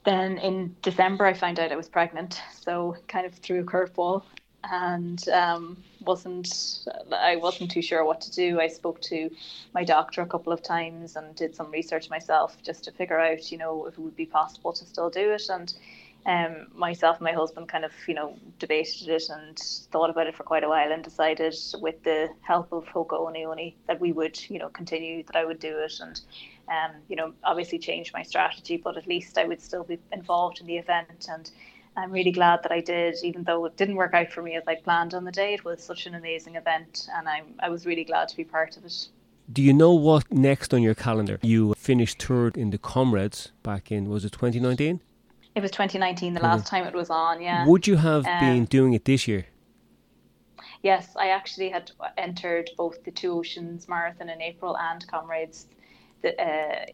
Then 0.05 0.39
in 0.39 0.77
December, 0.83 1.27
I 1.27 1.33
found 1.35 1.59
out 1.59 1.73
I 1.73 1.77
was 1.77 1.89
pregnant, 1.89 2.41
so 2.53 2.97
kind 3.09 3.27
of 3.27 3.35
threw 3.35 3.61
a 3.61 3.65
curveball 3.65 4.23
and 4.65 5.29
um, 5.29 5.83
wasn't 6.09 6.49
I 7.13 7.37
wasn't 7.37 7.71
too 7.71 7.83
sure 7.83 8.05
what 8.05 8.21
to 8.23 8.31
do. 8.33 8.61
I 8.61 8.69
spoke 8.69 9.01
to 9.03 9.31
my 9.75 9.85
doctor 9.85 10.23
a 10.23 10.27
couple 10.27 10.53
of 10.53 10.63
times 10.63 11.17
and 11.17 11.37
did 11.37 11.55
some 11.55 11.71
research 11.71 12.11
myself 12.11 12.57
just 12.63 12.85
to 12.85 12.91
figure 12.93 13.21
out, 13.21 13.53
you 13.53 13.59
know, 13.59 13.87
if 13.87 13.95
it 13.95 14.01
would 14.01 14.17
be 14.17 14.27
possible 14.41 14.73
to 14.73 14.85
still 14.87 15.11
do 15.11 15.33
it. 15.33 15.47
And 15.51 15.73
um, 16.27 16.67
myself 16.75 17.19
and 17.19 17.25
my 17.25 17.33
husband 17.33 17.69
kind 17.69 17.85
of, 17.85 17.93
you 18.07 18.15
know, 18.15 18.37
debated 18.59 19.09
it 19.09 19.25
and 19.31 19.57
thought 19.93 20.11
about 20.11 20.27
it 20.27 20.35
for 20.35 20.45
quite 20.45 20.65
a 20.65 20.69
while 20.69 20.93
and 20.93 21.05
decided 21.05 21.55
with 21.81 22.03
the 22.03 22.29
help 22.41 22.73
of 22.73 22.87
Hoka 22.87 23.23
One 23.23 23.35
One 23.49 23.73
that 23.87 24.01
we 24.01 24.13
would, 24.13 24.39
you 24.51 24.59
know, 24.59 24.71
continue, 24.71 25.23
that 25.25 25.37
I 25.37 25.45
would 25.45 25.61
do 25.61 25.79
it 25.79 25.95
and, 26.01 26.21
um, 26.69 26.93
you 27.09 27.17
know, 27.17 27.33
obviously 27.45 27.79
change 27.79 28.13
my 28.13 28.23
strategy, 28.23 28.77
but 28.77 28.97
at 28.97 29.07
least 29.07 29.39
I 29.39 29.45
would 29.45 29.61
still 29.61 29.85
be 29.85 29.99
involved 30.13 30.61
in 30.61 30.67
the 30.67 30.77
event. 30.77 31.29
And 31.31 31.51
I'm 31.99 32.13
really 32.13 32.31
glad 32.31 32.63
that 32.63 32.71
I 32.71 32.81
did, 32.81 33.17
even 33.25 33.43
though 33.43 33.65
it 33.65 33.77
didn't 33.77 33.97
work 33.97 34.15
out 34.15 34.31
for 34.31 34.41
me 34.41 34.55
as 34.55 34.63
I 34.69 34.77
planned 34.77 35.15
on 35.15 35.25
the 35.25 35.33
day. 35.33 35.53
It 35.55 35.65
was 35.65 35.83
such 35.83 36.07
an 36.07 36.15
amazing 36.15 36.55
event 36.55 37.09
and 37.13 37.29
I'm, 37.29 37.55
I 37.59 37.69
was 37.71 37.87
really 37.87 38.05
glad 38.05 38.29
to 38.29 38.37
be 38.37 38.45
part 38.45 38.77
of 38.77 38.85
it. 38.85 39.09
Do 39.53 39.63
you 39.63 39.73
know 39.73 39.95
what 39.95 40.31
next 40.33 40.73
on 40.73 40.83
your 40.83 40.95
calendar? 40.95 41.41
You 41.43 41.75
finished 41.75 42.23
third 42.23 42.57
in 42.57 42.71
the 42.71 42.79
Comrades 42.79 43.51
back 43.63 43.91
in, 43.91 44.09
was 44.09 44.25
it 44.25 44.33
2019? 44.33 45.01
It 45.55 45.61
was 45.61 45.73
2019, 45.73 46.35
the 46.35 46.41
last 46.41 46.67
time 46.69 46.85
it 46.85 46.95
was 46.95 47.11
on, 47.11 47.41
yeah. 47.43 47.67
Would 47.67 47.87
you 47.87 47.97
have 47.97 48.25
um, 48.27 48.41
been 48.41 48.65
doing 48.67 48.93
it 48.93 49.05
this 49.05 49.27
year? 49.27 49.47
Yes, 50.83 51.17
I 51.17 51.31
actually 51.31 51.71
had 51.71 51.91
entered 52.17 52.71
both 52.77 53.03
the 53.03 53.11
Two 53.11 53.33
Oceans 53.33 53.89
Marathon 53.89 54.29
in 54.29 54.41
April 54.41 54.79
and 54.79 55.05
Comrades, 55.09 55.67
uh, 56.25 56.31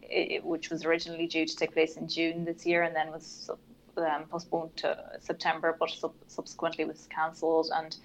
it, 0.01 0.43
which 0.43 0.71
was 0.71 0.83
originally 0.83 1.27
due 1.27 1.45
to 1.45 1.55
take 1.55 1.73
place 1.73 1.97
in 1.97 2.07
June 2.07 2.45
this 2.45 2.65
year 2.65 2.81
and 2.81 2.95
then 2.95 3.11
was 3.11 3.51
um, 3.97 4.25
postponed 4.25 4.75
to 4.77 4.97
September, 5.19 5.75
but 5.79 5.89
sub- 5.89 6.13
subsequently 6.27 6.85
was 6.85 7.07
cancelled. 7.09 7.69
And 7.73 7.95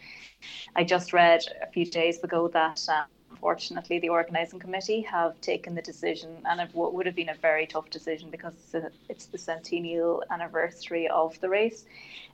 I 0.77 0.85
just 0.85 1.13
read 1.13 1.43
a 1.63 1.67
few 1.67 1.87
days 1.87 2.23
ago 2.23 2.49
that. 2.49 2.85
Um, 2.89 3.05
unfortunately, 3.31 3.99
the 4.01 4.09
organising 4.09 4.59
committee 4.59 5.01
have 5.01 5.41
taken 5.41 5.75
the 5.75 5.81
decision, 5.81 6.43
and 6.45 6.61
it 6.61 6.71
would 6.75 7.07
have 7.07 7.15
been 7.15 7.31
a 7.31 7.35
very 7.35 7.67
tough 7.67 7.89
decision 7.89 8.29
because 8.29 8.53
it's 9.09 9.27
the 9.27 9.39
centennial 9.39 10.23
anniversary 10.31 11.09
of 11.09 11.41
the 11.41 11.49
race. 11.49 11.87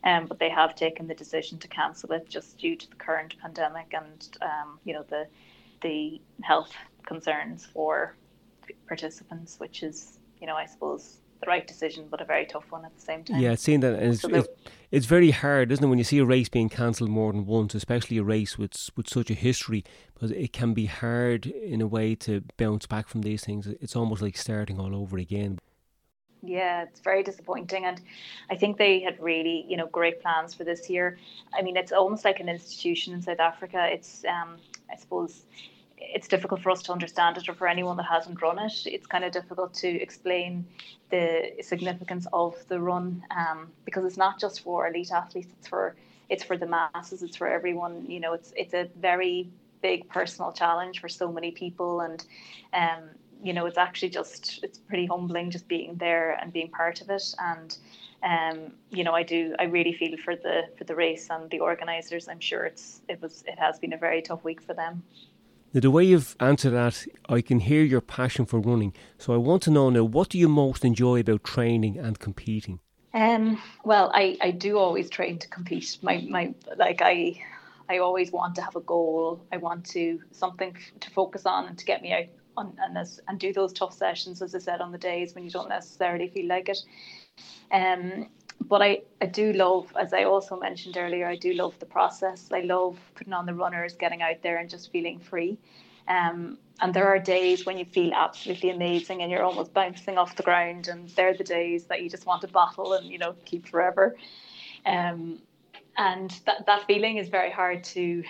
Um, 0.03 0.27
but 0.27 0.39
they 0.39 0.49
have 0.49 0.75
taken 0.75 1.07
the 1.07 1.15
decision 1.15 1.59
to 1.59 1.69
cancel 1.69 2.13
it 2.13 2.29
just 2.29 2.59
due 2.59 2.77
to 2.77 2.91
the 2.91 2.97
current 2.97 3.35
pandemic 3.41 3.93
and 3.93 4.29
um, 4.43 4.79
you 4.85 4.95
know 4.95 5.05
the 5.09 5.27
the 5.83 6.21
health 6.43 6.73
concerns 7.07 7.67
for 7.67 8.17
participants, 8.89 9.61
which 9.61 9.83
is 9.83 10.19
you 10.41 10.47
know 10.47 10.57
I 10.57 10.67
suppose 10.67 11.19
the 11.41 11.47
right 11.47 11.67
decision, 11.67 12.07
but 12.11 12.21
a 12.21 12.25
very 12.25 12.47
tough 12.47 12.71
one 12.71 12.85
at 12.85 12.95
the 12.95 13.01
same 13.01 13.25
time. 13.25 13.41
Yeah, 13.41 13.55
seeing 13.55 13.81
that, 13.81 13.95
and 13.95 14.13
it's, 14.13 14.23
so 14.23 14.29
it's, 14.29 14.49
it's, 14.91 15.07
very 15.07 15.31
hard, 15.31 15.71
isn't 15.73 15.85
it, 15.85 15.89
when 15.89 15.99
you 15.99 16.05
see 16.05 16.19
a 16.19 16.25
race 16.25 16.49
being 16.49 16.69
cancelled 16.69 17.11
more 17.11 17.33
than 17.33 17.47
once, 17.47 17.75
especially 17.75 18.19
a 18.19 18.23
race 18.23 18.59
with 18.59 18.91
with 18.97 19.09
such 19.09 19.31
a 19.31 19.35
history, 19.35 19.85
because 20.15 20.31
it 20.31 20.53
can 20.53 20.75
be 20.75 20.87
hard 20.87 21.47
in 21.47 21.81
a 21.81 21.87
way 21.87 22.15
to 22.17 22.43
bounce 22.57 22.87
back 22.87 23.09
from 23.09 23.23
these 23.23 23.45
things. 23.45 23.67
It's 23.67 23.97
almost 23.97 24.23
like 24.23 24.37
starting 24.37 24.79
all 24.79 24.95
over 24.95 25.19
again. 25.19 25.59
Yeah, 26.43 26.83
it's 26.83 27.01
very 27.01 27.23
disappointing, 27.23 27.85
and 27.85 28.01
I 28.51 28.57
think 28.57 28.77
they 28.77 29.01
had 29.01 29.21
really, 29.21 29.65
you 29.69 29.77
know, 29.77 29.87
great 29.87 30.21
plans 30.21 30.55
for 30.55 30.65
this 30.65 30.89
year. 30.89 31.19
I 31.53 31.63
mean, 31.63 31.77
it's 31.77 31.93
almost 31.93 32.25
like 32.25 32.41
an 32.41 32.49
institution 32.49 33.15
in 33.15 33.23
South 33.23 33.41
Africa. 33.41 33.89
It's, 33.91 34.25
um, 34.25 34.57
I 34.91 34.97
suppose 34.97 35.45
it's 35.99 36.29
difficult 36.29 36.63
for 36.63 36.71
us 36.71 36.83
to 36.83 36.93
understand 36.93 37.37
it 37.37 37.49
or 37.49 37.55
for 37.55 37.67
anyone 37.67 37.97
that 37.97 38.07
hasn't 38.07 38.41
run 38.41 38.59
it. 38.59 38.87
It's 38.87 39.07
kind 39.07 39.25
of 39.25 39.33
difficult 39.33 39.75
to 39.75 39.89
explain 39.89 40.67
the 41.11 41.53
significance 41.61 42.27
of 42.33 42.57
the 42.69 42.81
run 42.81 43.23
um, 43.37 43.69
because 43.85 44.05
it's 44.05 44.17
not 44.17 44.41
just 44.41 44.63
for 44.63 44.87
elite 44.89 45.13
athletes 45.13 45.53
it's 45.59 45.69
for 45.69 45.95
it's 46.29 46.43
for 46.43 46.57
the 46.57 46.67
masses 46.67 47.23
it's 47.23 47.37
for 47.37 47.47
everyone 47.47 48.05
you 48.11 48.19
know 48.19 48.33
it's 48.33 48.53
it's 48.57 48.75
a 48.75 48.89
very 48.99 49.49
big 49.83 50.09
personal 50.09 50.51
challenge 50.51 51.01
for 51.01 51.09
so 51.09 51.31
many 51.31 51.53
people 51.53 52.01
and 52.01 52.27
um, 52.73 53.05
you 53.43 53.53
know 53.53 53.67
it's 53.67 53.79
actually 53.79 54.09
just 54.09 54.61
it's 54.63 54.79
pretty 54.79 55.07
humbling 55.07 55.51
just 55.51 55.69
being 55.69 55.95
there 55.97 56.33
and 56.41 56.53
being 56.53 56.71
part 56.71 57.01
of 57.01 57.11
it. 57.11 57.35
And 57.39 57.77
um, 58.23 58.73
you 58.91 59.05
know 59.05 59.13
I 59.13 59.23
do 59.23 59.55
I 59.59 59.65
really 59.65 59.93
feel 59.93 60.17
for 60.25 60.35
the 60.35 60.63
for 60.77 60.85
the 60.85 60.95
race 60.95 61.29
and 61.31 61.49
the 61.51 61.61
organizers 61.61 62.29
I'm 62.29 62.41
sure 62.41 62.65
it's 62.65 63.03
it 63.09 63.21
was 63.21 63.45
it 63.47 63.59
has 63.59 63.79
been 63.79 63.93
a 63.93 63.99
very 63.99 64.23
tough 64.23 64.43
week 64.43 64.63
for 64.63 64.75
them 64.75 65.03
now, 65.77 65.81
the 65.83 65.91
way 65.91 66.05
you've 66.05 66.35
answered 66.41 66.71
that, 66.71 67.07
I 67.29 67.43
can 67.43 67.61
hear 67.61 67.83
your 67.83 68.01
passion 68.01 68.47
for 68.47 68.59
running. 68.59 68.95
So 69.19 69.35
I 69.35 69.37
want 69.37 69.63
to 69.65 69.71
know 69.71 69.91
now, 69.91 70.05
what 70.05 70.31
do 70.31 70.39
you 70.39 70.49
most 70.49 70.87
enjoy 70.87 71.21
about 71.21 71.45
training 71.45 71.99
and 71.99 72.19
competing? 72.19 72.81
Um, 73.13 73.61
well, 73.85 74.11
I, 74.15 74.39
I 74.41 74.53
do 74.53 74.79
always 74.79 75.11
train 75.11 75.39
to 75.39 75.49
compete. 75.49 75.99
My, 76.01 76.27
my, 76.31 76.55
like 76.79 77.03
I, 77.03 77.43
I 77.91 77.99
always 77.99 78.33
want 78.33 78.55
to 78.55 78.63
have 78.63 78.75
a 78.75 78.81
goal. 78.81 79.45
I 79.53 79.59
want 79.59 79.85
to 79.91 80.19
something 80.31 80.75
to 81.01 81.11
focus 81.11 81.45
on 81.45 81.67
and 81.67 81.77
to 81.77 81.85
get 81.85 82.01
me 82.01 82.15
out 82.15 82.25
on 82.57 82.75
and, 82.81 82.97
as, 82.97 83.21
and 83.29 83.39
do 83.39 83.53
those 83.53 83.75
tough 83.75 83.93
sessions, 83.93 84.41
as 84.41 84.55
I 84.55 84.61
said, 84.61 84.81
on 84.81 84.93
the 84.93 84.99
days 84.99 85.35
when 85.35 85.45
you 85.45 85.51
don't 85.51 85.69
necessarily 85.69 86.29
feel 86.29 86.49
like 86.49 86.71
it. 86.71 86.79
Um, 87.71 88.31
but 88.61 88.83
I, 88.83 89.03
I 89.21 89.27
do 89.27 89.53
love, 89.53 89.93
as 90.01 90.13
I 90.13 90.25
also 90.25 90.59
mentioned 90.59 90.97
earlier, 90.97 91.27
I 91.27 91.37
do 91.37 91.53
love 91.53 91.79
the 91.79 91.87
process. 91.87 92.49
I 92.53 92.61
love 92.61 92.99
putting 93.15 93.33
on 93.33 93.47
the 93.47 93.55
runners, 93.55 93.95
getting 93.95 94.23
out 94.23 94.43
there 94.43 94.59
and 94.59 94.69
just 94.69 94.91
feeling 94.91 95.19
free. 95.19 95.59
Um, 96.09 96.59
and 96.81 96.93
there 96.93 97.07
are 97.09 97.19
days 97.19 97.65
when 97.65 97.79
you 97.79 97.85
feel 97.85 98.13
absolutely 98.13 98.71
amazing 98.71 99.23
and 99.23 99.31
you're 99.31 99.43
almost 99.43 99.73
bouncing 99.73 100.19
off 100.19 100.37
the 100.37 100.43
ground, 100.43 100.89
and 100.89 101.09
they're 101.11 101.35
the 101.35 101.45
days 101.45 101.85
that 101.87 102.03
you 102.03 102.11
just 102.11 102.27
want 102.27 102.43
to 102.43 102.49
battle 102.49 102.93
and 102.93 103.07
you 103.07 103.19
know 103.19 103.35
keep 103.45 103.67
forever. 103.67 104.17
Um, 104.85 105.41
and 105.97 106.31
that 106.45 106.67
that 106.67 106.87
feeling 106.87 107.17
is 107.17 107.29
very 107.29 107.51
hard 107.51 107.83
to 107.85 108.23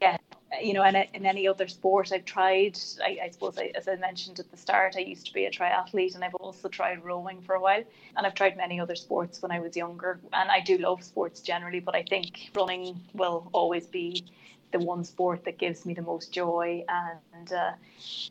get 0.00 0.20
you 0.62 0.72
know, 0.72 0.82
in, 0.84 0.96
in 0.96 1.26
any 1.26 1.46
other 1.46 1.68
sport 1.68 2.10
I've 2.12 2.24
tried, 2.24 2.78
I, 3.02 3.18
I 3.24 3.30
suppose, 3.30 3.58
I, 3.58 3.72
as 3.74 3.86
I 3.86 3.96
mentioned 3.96 4.38
at 4.38 4.50
the 4.50 4.56
start, 4.56 4.94
I 4.96 5.00
used 5.00 5.26
to 5.26 5.32
be 5.32 5.44
a 5.44 5.50
triathlete 5.50 6.14
and 6.14 6.24
I've 6.24 6.34
also 6.34 6.68
tried 6.68 7.04
rowing 7.04 7.42
for 7.42 7.54
a 7.54 7.60
while. 7.60 7.84
And 8.16 8.26
I've 8.26 8.34
tried 8.34 8.56
many 8.56 8.80
other 8.80 8.94
sports 8.94 9.42
when 9.42 9.50
I 9.50 9.60
was 9.60 9.76
younger. 9.76 10.20
And 10.32 10.50
I 10.50 10.60
do 10.60 10.78
love 10.78 11.02
sports 11.04 11.40
generally, 11.40 11.80
but 11.80 11.94
I 11.94 12.02
think 12.02 12.50
running 12.54 13.00
will 13.12 13.48
always 13.52 13.86
be 13.86 14.24
the 14.72 14.78
one 14.78 15.04
sport 15.04 15.44
that 15.44 15.58
gives 15.58 15.84
me 15.84 15.94
the 15.94 16.02
most 16.02 16.32
joy. 16.32 16.84
And, 16.88 17.52
uh, 17.52 17.72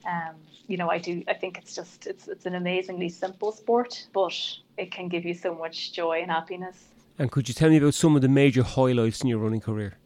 um, 0.07 0.35
you 0.67 0.77
know, 0.77 0.89
I 0.89 0.97
do, 0.97 1.23
I 1.27 1.33
think 1.33 1.57
it's 1.57 1.75
just, 1.75 2.07
it's, 2.07 2.27
it's 2.27 2.45
an 2.45 2.55
amazingly 2.55 3.09
simple 3.09 3.51
sport, 3.51 4.07
but 4.13 4.35
it 4.77 4.91
can 4.91 5.07
give 5.07 5.23
you 5.23 5.33
so 5.33 5.53
much 5.53 5.93
joy 5.93 6.21
and 6.21 6.31
happiness. 6.31 6.85
And 7.19 7.31
could 7.31 7.47
you 7.47 7.53
tell 7.53 7.69
me 7.69 7.77
about 7.77 7.93
some 7.93 8.15
of 8.15 8.21
the 8.21 8.27
major 8.27 8.63
highlights 8.63 9.21
in 9.21 9.27
your 9.27 9.39
running 9.39 9.61
career? 9.61 9.97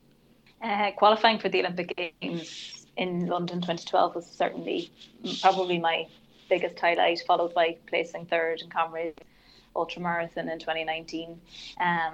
Uh, 0.61 0.91
qualifying 0.91 1.39
for 1.39 1.49
the 1.49 1.59
Olympic 1.59 2.19
Games 2.21 2.85
in 2.97 3.25
London 3.25 3.61
2012 3.61 4.15
was 4.15 4.25
certainly 4.27 4.91
probably 5.41 5.79
my 5.79 6.05
biggest 6.49 6.79
highlight, 6.79 7.23
followed 7.25 7.53
by 7.53 7.77
placing 7.87 8.25
third 8.25 8.61
in 8.61 8.69
Comrades 8.69 9.17
Ultramarathon 9.75 10.51
in 10.51 10.59
2019. 10.59 11.39
Um, 11.79 12.13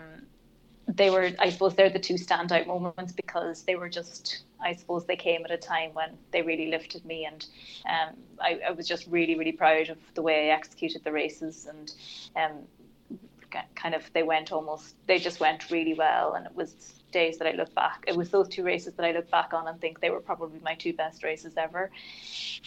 they 0.88 1.10
were, 1.10 1.32
I 1.40 1.50
suppose, 1.50 1.76
they're 1.76 1.90
the 1.90 2.00
two 2.00 2.14
standout 2.14 2.68
moments 2.68 3.12
because 3.12 3.64
they 3.64 3.76
were 3.76 3.90
just, 3.90 4.44
I 4.64 4.74
suppose, 4.74 5.06
they 5.06 5.18
came 5.18 5.44
at 5.44 5.52
a 5.52 5.58
time 5.58 5.90
when 5.94 6.12
they 6.32 6.42
really 6.42 6.68
lifted 6.68 7.06
me, 7.06 7.26
and 7.26 7.46
um, 7.86 8.16
I, 8.40 8.62
I, 8.70 8.72
was 8.72 8.88
just 8.88 9.06
really, 9.08 9.36
really 9.36 9.52
proud 9.52 9.90
of 9.90 9.98
the 10.14 10.22
way 10.22 10.50
I 10.50 10.54
executed 10.54 11.04
the 11.04 11.12
races, 11.12 11.68
and 11.68 11.92
um, 12.38 13.62
kind 13.76 13.96
of 13.96 14.10
they 14.14 14.24
went 14.24 14.54
almost, 14.54 14.96
they 15.08 15.20
just 15.20 15.42
went 15.42 15.70
really 15.70 15.94
well, 15.94 16.36
and 16.36 16.46
it 16.46 16.56
was 16.56 16.97
days 17.12 17.38
that 17.38 17.48
I 17.48 17.52
look 17.52 17.74
back. 17.74 18.04
It 18.08 18.16
was 18.16 18.30
those 18.30 18.48
two 18.48 18.64
races 18.64 18.94
that 18.96 19.06
I 19.06 19.12
look 19.12 19.30
back 19.32 19.54
on 19.54 19.68
and 19.68 19.80
think 19.80 20.00
they 20.00 20.10
were 20.10 20.20
probably 20.20 20.60
my 20.64 20.76
two 20.76 20.94
best 20.94 21.24
races 21.24 21.54
ever. 21.58 21.92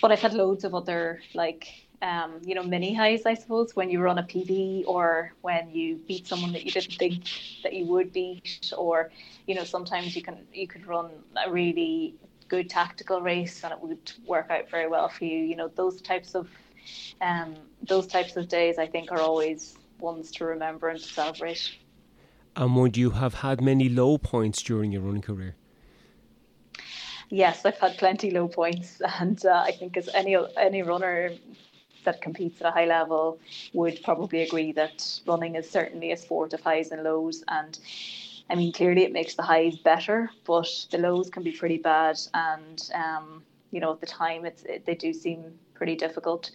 But 0.01 0.13
I've 0.13 0.21
had 0.21 0.35
loads 0.35 0.65
of 0.65 0.75
other 0.75 1.21
like 1.35 1.69
um, 2.03 2.41
you 2.45 2.55
know, 2.55 2.63
mini 2.63 2.95
highs, 2.95 3.27
I 3.27 3.35
suppose, 3.35 3.77
when 3.77 3.91
you 3.91 4.01
run 4.01 4.19
a 4.19 4.23
PB 4.23 4.85
or 4.87 5.35
when 5.43 5.71
you 5.71 5.97
beat 5.97 6.27
someone 6.27 6.53
that 6.53 6.65
you 6.65 6.71
didn't 6.71 6.95
think 6.95 7.25
that 7.63 7.75
you 7.75 7.85
would 7.87 8.13
beat, 8.13 8.73
or 8.77 9.11
you 9.47 9.55
know, 9.55 9.65
sometimes 9.65 10.17
you 10.17 10.23
can 10.23 10.39
you 10.53 10.67
could 10.67 10.87
run 10.87 11.11
a 11.45 11.51
really 11.51 12.15
good 12.49 12.71
tactical 12.71 13.21
race 13.21 13.63
and 13.63 13.73
it 13.73 13.81
would 13.81 14.13
work 14.27 14.51
out 14.51 14.71
very 14.71 14.89
well 14.89 15.09
for 15.09 15.25
you. 15.25 15.39
You 15.39 15.57
know, 15.57 15.69
those 15.69 16.01
types 16.01 16.35
of 16.35 16.49
um, 17.21 17.55
those 17.83 18.07
types 18.07 18.37
of 18.37 18.49
days, 18.49 18.79
I 18.79 18.87
think, 18.87 19.13
are 19.13 19.21
always 19.21 19.77
ones 19.99 20.31
to 20.33 20.47
remember 20.47 20.89
and 20.89 20.99
to 20.99 21.07
celebrate. 21.07 21.71
And 22.57 22.77
would 22.77 22.97
you 22.97 23.11
have 23.11 23.35
had 23.35 23.61
many 23.61 23.89
low 23.89 24.19
points 24.19 24.63
during 24.63 24.93
your 24.93 25.03
running 25.03 25.23
career? 25.23 25.55
Yes, 27.31 27.65
I've 27.65 27.79
had 27.79 27.97
plenty 27.97 28.31
low 28.33 28.49
points, 28.49 29.01
and 29.21 29.45
uh, 29.47 29.63
I 29.65 29.71
think 29.71 29.97
as 29.97 30.09
any 30.15 30.37
any 30.57 30.83
runner 30.83 31.33
that 32.05 32.21
competes 32.21 32.61
at 32.61 32.67
a 32.67 32.71
high 32.71 32.87
level 32.87 33.39
would 33.75 34.03
probably 34.03 34.43
agree 34.43 34.73
that 34.73 35.21
running 35.27 35.55
is 35.55 35.71
certainly 35.71 36.13
a 36.13 36.17
sport 36.17 36.53
of 36.55 36.61
highs 36.61 36.91
and 36.91 37.03
lows. 37.03 37.45
And 37.49 37.79
I 38.49 38.55
mean, 38.55 38.73
clearly 38.73 39.05
it 39.05 39.13
makes 39.13 39.35
the 39.35 39.43
highs 39.43 39.77
better, 39.77 40.31
but 40.47 40.69
the 40.91 40.99
lows 40.99 41.31
can 41.31 41.43
be 41.43 41.53
pretty 41.53 41.79
bad. 41.79 42.19
And 42.35 42.91
um, 42.95 43.43
you 43.71 43.81
know, 43.81 43.93
at 43.93 44.01
the 44.01 44.07
time, 44.07 44.45
it's 44.45 44.63
it, 44.65 44.85
they 44.87 44.95
do 44.95 45.13
seem 45.13 45.59
pretty 45.75 45.95
difficult. 45.95 46.51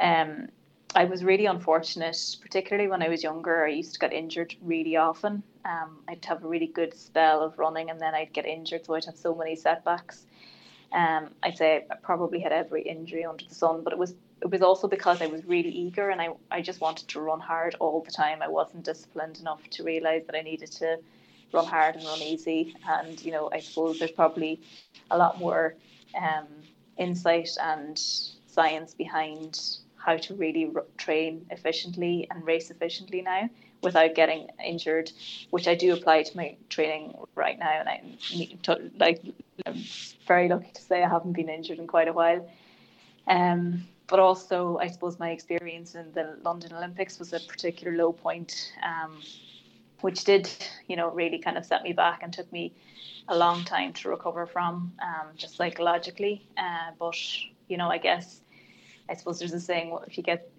Um, 0.00 0.48
I 0.94 1.04
was 1.04 1.22
really 1.24 1.46
unfortunate, 1.46 2.36
particularly 2.40 2.88
when 2.88 3.02
I 3.02 3.08
was 3.08 3.22
younger. 3.22 3.64
I 3.64 3.70
used 3.70 3.92
to 3.94 3.98
get 3.98 4.12
injured 4.12 4.54
really 4.62 4.96
often. 4.96 5.42
Um, 5.64 5.98
I'd 6.08 6.24
have 6.24 6.44
a 6.44 6.48
really 6.48 6.68
good 6.68 6.94
spell 6.94 7.42
of 7.42 7.58
running 7.58 7.90
and 7.90 8.00
then 8.00 8.14
I'd 8.14 8.32
get 8.32 8.46
injured, 8.46 8.86
so 8.86 8.94
I'd 8.94 9.04
have 9.04 9.16
so 9.16 9.34
many 9.34 9.56
setbacks. 9.56 10.24
Um, 10.92 11.30
I'd 11.42 11.58
say 11.58 11.84
I 11.90 11.94
probably 11.96 12.40
had 12.40 12.52
every 12.52 12.82
injury 12.82 13.24
under 13.24 13.44
the 13.44 13.54
sun, 13.54 13.82
but 13.82 13.92
it 13.92 13.98
was 13.98 14.14
it 14.42 14.50
was 14.50 14.62
also 14.62 14.86
because 14.86 15.22
I 15.22 15.26
was 15.26 15.44
really 15.44 15.70
eager 15.70 16.10
and 16.10 16.20
I, 16.20 16.28
I 16.50 16.60
just 16.60 16.80
wanted 16.80 17.08
to 17.08 17.20
run 17.20 17.40
hard 17.40 17.74
all 17.80 18.02
the 18.02 18.10
time. 18.10 18.42
I 18.42 18.48
wasn't 18.48 18.84
disciplined 18.84 19.38
enough 19.38 19.62
to 19.70 19.82
realize 19.82 20.26
that 20.26 20.36
I 20.36 20.42
needed 20.42 20.70
to 20.72 20.98
run 21.52 21.64
hard 21.64 21.96
and 21.96 22.04
run 22.04 22.20
easy. 22.20 22.74
And 22.86 23.22
you 23.24 23.32
know, 23.32 23.50
I 23.52 23.60
suppose 23.60 23.98
there's 23.98 24.10
probably 24.10 24.60
a 25.10 25.16
lot 25.16 25.38
more 25.38 25.74
um, 26.16 26.46
insight 26.98 27.48
and 27.60 27.98
science 28.46 28.94
behind 28.94 29.58
how 30.06 30.16
to 30.16 30.34
really 30.34 30.70
r- 30.74 30.84
train 30.96 31.44
efficiently 31.50 32.28
and 32.30 32.46
race 32.46 32.70
efficiently 32.70 33.22
now 33.22 33.50
without 33.82 34.14
getting 34.14 34.48
injured, 34.64 35.10
which 35.50 35.66
I 35.66 35.74
do 35.74 35.92
apply 35.92 36.22
to 36.22 36.36
my 36.36 36.56
training 36.70 37.14
right 37.34 37.58
now. 37.58 37.80
And 37.80 37.88
I'm 37.88 38.88
like 38.98 39.20
I'm 39.66 39.82
very 40.26 40.48
lucky 40.48 40.70
to 40.72 40.80
say 40.82 41.02
I 41.02 41.08
haven't 41.08 41.32
been 41.32 41.48
injured 41.48 41.78
in 41.78 41.88
quite 41.88 42.08
a 42.08 42.12
while. 42.12 42.48
Um, 43.26 43.88
but 44.06 44.20
also, 44.20 44.78
I 44.78 44.86
suppose 44.86 45.18
my 45.18 45.30
experience 45.30 45.96
in 45.96 46.12
the 46.12 46.36
London 46.44 46.72
Olympics 46.72 47.18
was 47.18 47.32
a 47.32 47.40
particular 47.40 47.96
low 47.96 48.12
point, 48.12 48.72
um, 48.84 49.20
which 50.02 50.22
did, 50.22 50.48
you 50.86 50.94
know, 50.94 51.10
really 51.10 51.38
kind 51.38 51.58
of 51.58 51.66
set 51.66 51.82
me 51.82 51.92
back 51.92 52.22
and 52.22 52.32
took 52.32 52.50
me 52.52 52.72
a 53.28 53.36
long 53.36 53.64
time 53.64 53.92
to 53.94 54.08
recover 54.08 54.46
from, 54.46 54.92
um, 55.02 55.26
just 55.36 55.56
psychologically. 55.56 56.46
Uh, 56.56 56.92
but 56.96 57.16
you 57.66 57.76
know, 57.76 57.90
I 57.90 57.98
guess 57.98 58.40
I 59.08 59.14
suppose 59.14 59.38
there's 59.38 59.52
a 59.52 59.60
saying: 59.60 59.96
if 60.06 60.16
you 60.16 60.22
get 60.22 60.50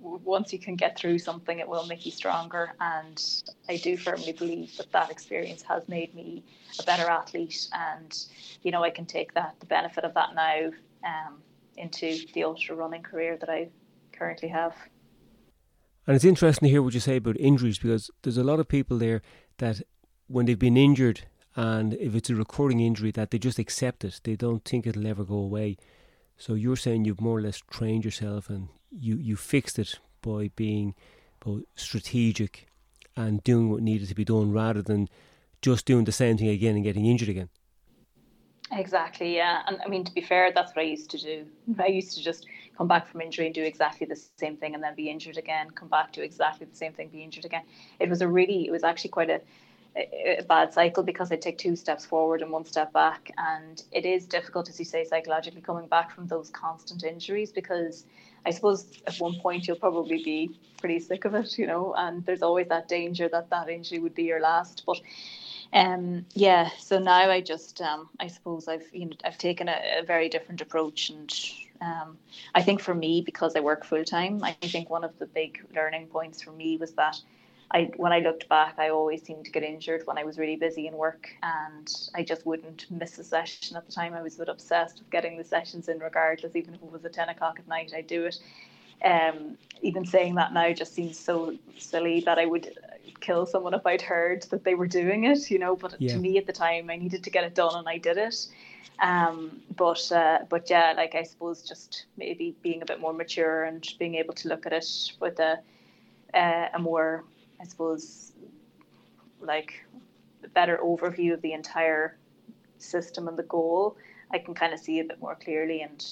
once 0.00 0.52
you 0.52 0.58
can 0.58 0.76
get 0.76 0.98
through 0.98 1.18
something, 1.18 1.58
it 1.58 1.68
will 1.68 1.86
make 1.86 2.04
you 2.04 2.12
stronger. 2.12 2.72
And 2.80 3.22
I 3.68 3.76
do 3.76 3.96
firmly 3.96 4.32
believe 4.32 4.76
that 4.76 4.90
that 4.92 5.10
experience 5.10 5.62
has 5.62 5.88
made 5.88 6.14
me 6.14 6.44
a 6.80 6.82
better 6.82 7.08
athlete, 7.08 7.68
and 7.72 8.16
you 8.62 8.70
know, 8.70 8.82
I 8.82 8.90
can 8.90 9.06
take 9.06 9.34
that 9.34 9.56
the 9.60 9.66
benefit 9.66 10.04
of 10.04 10.14
that 10.14 10.34
now 10.34 10.70
um, 11.04 11.42
into 11.76 12.18
the 12.34 12.44
ultra 12.44 12.74
running 12.74 13.02
career 13.02 13.36
that 13.36 13.48
I 13.48 13.68
currently 14.12 14.48
have. 14.48 14.74
And 16.06 16.14
it's 16.14 16.24
interesting 16.24 16.66
to 16.66 16.70
hear 16.70 16.82
what 16.82 16.94
you 16.94 17.00
say 17.00 17.16
about 17.16 17.38
injuries 17.38 17.78
because 17.78 18.10
there's 18.22 18.36
a 18.36 18.44
lot 18.44 18.60
of 18.60 18.68
people 18.68 18.98
there 18.98 19.22
that 19.58 19.80
when 20.26 20.46
they've 20.46 20.58
been 20.58 20.76
injured 20.76 21.22
and 21.56 21.94
if 21.94 22.14
it's 22.14 22.30
a 22.30 22.34
recurring 22.34 22.80
injury 22.80 23.10
that 23.12 23.30
they 23.30 23.38
just 23.38 23.58
accept 23.58 24.04
it, 24.04 24.20
they 24.24 24.36
don't 24.36 24.64
think 24.64 24.86
it'll 24.86 25.06
ever 25.06 25.24
go 25.24 25.36
away. 25.36 25.76
So 26.36 26.54
you're 26.54 26.76
saying 26.76 27.04
you've 27.04 27.20
more 27.20 27.38
or 27.38 27.42
less 27.42 27.62
trained 27.70 28.04
yourself 28.04 28.50
and 28.50 28.68
you, 28.90 29.16
you 29.16 29.36
fixed 29.36 29.78
it 29.78 29.98
by 30.22 30.50
being 30.56 30.94
both 31.40 31.62
strategic 31.76 32.66
and 33.16 33.42
doing 33.44 33.70
what 33.70 33.82
needed 33.82 34.08
to 34.08 34.14
be 34.14 34.24
done 34.24 34.52
rather 34.52 34.82
than 34.82 35.08
just 35.62 35.86
doing 35.86 36.04
the 36.04 36.12
same 36.12 36.36
thing 36.36 36.48
again 36.48 36.74
and 36.74 36.84
getting 36.84 37.06
injured 37.06 37.28
again. 37.28 37.48
Exactly, 38.72 39.36
yeah. 39.36 39.62
And 39.66 39.78
I 39.84 39.88
mean, 39.88 40.04
to 40.04 40.12
be 40.12 40.20
fair, 40.20 40.50
that's 40.52 40.74
what 40.74 40.82
I 40.82 40.86
used 40.86 41.10
to 41.10 41.18
do. 41.18 41.46
I 41.78 41.86
used 41.86 42.16
to 42.16 42.22
just 42.22 42.46
come 42.76 42.88
back 42.88 43.06
from 43.06 43.20
injury 43.20 43.46
and 43.46 43.54
do 43.54 43.62
exactly 43.62 44.06
the 44.06 44.20
same 44.36 44.56
thing 44.56 44.74
and 44.74 44.82
then 44.82 44.94
be 44.94 45.08
injured 45.08 45.36
again, 45.36 45.70
come 45.70 45.88
back, 45.88 46.12
do 46.12 46.22
exactly 46.22 46.66
the 46.66 46.76
same 46.76 46.92
thing, 46.92 47.08
be 47.08 47.22
injured 47.22 47.44
again. 47.44 47.62
It 48.00 48.08
was 48.08 48.20
a 48.20 48.28
really, 48.28 48.66
it 48.66 48.72
was 48.72 48.82
actually 48.82 49.10
quite 49.10 49.30
a, 49.30 49.40
a 49.96 50.42
bad 50.48 50.72
cycle 50.72 51.02
because 51.02 51.30
I 51.30 51.36
take 51.36 51.58
two 51.58 51.76
steps 51.76 52.04
forward 52.04 52.42
and 52.42 52.50
one 52.50 52.64
step 52.64 52.92
back. 52.92 53.30
And 53.38 53.82
it 53.92 54.04
is 54.04 54.26
difficult, 54.26 54.68
as 54.68 54.78
you 54.78 54.84
say, 54.84 55.04
psychologically 55.04 55.60
coming 55.60 55.86
back 55.86 56.10
from 56.14 56.26
those 56.26 56.50
constant 56.50 57.04
injuries 57.04 57.52
because 57.52 58.04
I 58.44 58.50
suppose 58.50 58.86
at 59.06 59.16
one 59.16 59.38
point 59.40 59.66
you'll 59.66 59.76
probably 59.76 60.22
be 60.22 60.58
pretty 60.78 61.00
sick 61.00 61.24
of 61.24 61.34
it, 61.34 61.58
you 61.58 61.66
know, 61.66 61.94
and 61.96 62.24
there's 62.26 62.42
always 62.42 62.68
that 62.68 62.88
danger 62.88 63.28
that 63.28 63.50
that 63.50 63.68
injury 63.68 63.98
would 63.98 64.14
be 64.14 64.24
your 64.24 64.40
last. 64.40 64.82
But 64.84 65.00
um, 65.72 66.26
yeah, 66.34 66.70
so 66.78 66.98
now 66.98 67.30
I 67.30 67.40
just, 67.40 67.80
um, 67.80 68.08
I 68.20 68.26
suppose 68.26 68.68
I've, 68.68 68.86
you 68.92 69.06
know, 69.06 69.16
I've 69.24 69.38
taken 69.38 69.68
a, 69.68 70.00
a 70.00 70.04
very 70.04 70.28
different 70.28 70.60
approach 70.60 71.10
and 71.10 71.32
um, 71.80 72.16
I 72.54 72.62
think 72.62 72.80
for 72.80 72.94
me, 72.94 73.20
because 73.20 73.56
I 73.56 73.60
work 73.60 73.84
full 73.84 74.04
time, 74.04 74.42
I 74.42 74.52
think 74.52 74.88
one 74.88 75.04
of 75.04 75.18
the 75.18 75.26
big 75.26 75.60
learning 75.74 76.06
points 76.06 76.42
for 76.42 76.52
me 76.52 76.76
was 76.76 76.92
that 76.92 77.20
I, 77.70 77.90
when 77.96 78.12
I 78.12 78.20
looked 78.20 78.48
back, 78.48 78.76
I 78.78 78.90
always 78.90 79.22
seemed 79.22 79.46
to 79.46 79.50
get 79.50 79.62
injured 79.62 80.02
when 80.04 80.18
I 80.18 80.24
was 80.24 80.38
really 80.38 80.56
busy 80.56 80.86
in 80.86 80.94
work, 80.94 81.30
and 81.42 81.92
I 82.14 82.22
just 82.22 82.46
wouldn't 82.46 82.86
miss 82.90 83.18
a 83.18 83.24
session 83.24 83.76
at 83.76 83.86
the 83.86 83.92
time. 83.92 84.14
I 84.14 84.22
was 84.22 84.36
a 84.36 84.38
bit 84.38 84.48
obsessed 84.48 84.98
with 84.98 85.10
getting 85.10 85.36
the 85.36 85.44
sessions 85.44 85.88
in, 85.88 85.98
regardless, 85.98 86.54
even 86.54 86.74
if 86.74 86.82
it 86.82 86.92
was 86.92 87.04
at 87.04 87.12
ten 87.12 87.28
o'clock 87.28 87.58
at 87.58 87.66
night, 87.66 87.92
I'd 87.96 88.06
do 88.06 88.26
it. 88.26 88.38
Um, 89.04 89.58
even 89.82 90.06
saying 90.06 90.36
that 90.36 90.52
now 90.52 90.72
just 90.72 90.94
seems 90.94 91.18
so 91.18 91.56
silly 91.78 92.20
that 92.20 92.38
I 92.38 92.46
would 92.46 92.78
kill 93.20 93.44
someone 93.44 93.74
if 93.74 93.84
I'd 93.84 94.02
heard 94.02 94.42
that 94.44 94.64
they 94.64 94.74
were 94.74 94.86
doing 94.86 95.24
it, 95.24 95.50
you 95.50 95.58
know. 95.58 95.74
But 95.74 96.00
yeah. 96.00 96.12
to 96.12 96.18
me 96.18 96.38
at 96.38 96.46
the 96.46 96.52
time, 96.52 96.90
I 96.90 96.96
needed 96.96 97.24
to 97.24 97.30
get 97.30 97.44
it 97.44 97.54
done, 97.54 97.74
and 97.74 97.88
I 97.88 97.98
did 97.98 98.18
it. 98.18 98.46
Um, 99.02 99.60
but 99.76 100.10
uh, 100.12 100.40
but 100.48 100.70
yeah, 100.70 100.94
like 100.96 101.14
I 101.14 101.24
suppose 101.24 101.62
just 101.62 102.06
maybe 102.16 102.54
being 102.62 102.82
a 102.82 102.86
bit 102.86 103.00
more 103.00 103.12
mature 103.12 103.64
and 103.64 103.86
being 103.98 104.14
able 104.14 104.34
to 104.34 104.48
look 104.48 104.66
at 104.66 104.72
it 104.72 105.12
with 105.20 105.40
a 105.40 105.58
uh, 106.32 106.68
a 106.74 106.78
more 106.78 107.24
I 107.64 107.66
suppose, 107.66 108.32
like 109.40 109.86
a 110.44 110.48
better 110.48 110.78
overview 110.84 111.32
of 111.32 111.40
the 111.40 111.54
entire 111.54 112.18
system 112.76 113.26
and 113.26 113.38
the 113.38 113.44
goal, 113.44 113.96
I 114.30 114.38
can 114.38 114.52
kind 114.52 114.74
of 114.74 114.80
see 114.80 115.00
a 115.00 115.04
bit 115.04 115.18
more 115.18 115.34
clearly 115.34 115.80
and 115.80 116.04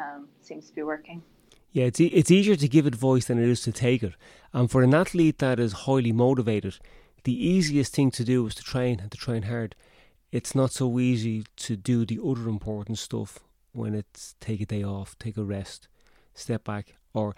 um, 0.00 0.28
seems 0.40 0.68
to 0.68 0.74
be 0.74 0.84
working. 0.84 1.20
Yeah, 1.72 1.86
it's, 1.86 2.00
e- 2.00 2.06
it's 2.06 2.30
easier 2.30 2.54
to 2.54 2.68
give 2.68 2.86
advice 2.86 3.24
than 3.24 3.42
it 3.42 3.48
is 3.48 3.62
to 3.62 3.72
take 3.72 4.04
it. 4.04 4.12
And 4.52 4.70
for 4.70 4.82
an 4.82 4.94
athlete 4.94 5.38
that 5.38 5.58
is 5.58 5.72
highly 5.72 6.12
motivated, 6.12 6.78
the 7.24 7.34
easiest 7.34 7.92
thing 7.92 8.12
to 8.12 8.22
do 8.22 8.46
is 8.46 8.54
to 8.54 8.62
train 8.62 9.00
and 9.00 9.10
to 9.10 9.18
train 9.18 9.42
hard. 9.42 9.74
It's 10.30 10.54
not 10.54 10.70
so 10.70 11.00
easy 11.00 11.44
to 11.56 11.76
do 11.76 12.06
the 12.06 12.20
other 12.24 12.48
important 12.48 12.98
stuff 12.98 13.40
when 13.72 13.96
it's 13.96 14.36
take 14.38 14.60
a 14.60 14.66
day 14.66 14.84
off, 14.84 15.18
take 15.18 15.36
a 15.36 15.42
rest, 15.42 15.88
step 16.32 16.62
back, 16.62 16.94
or 17.12 17.34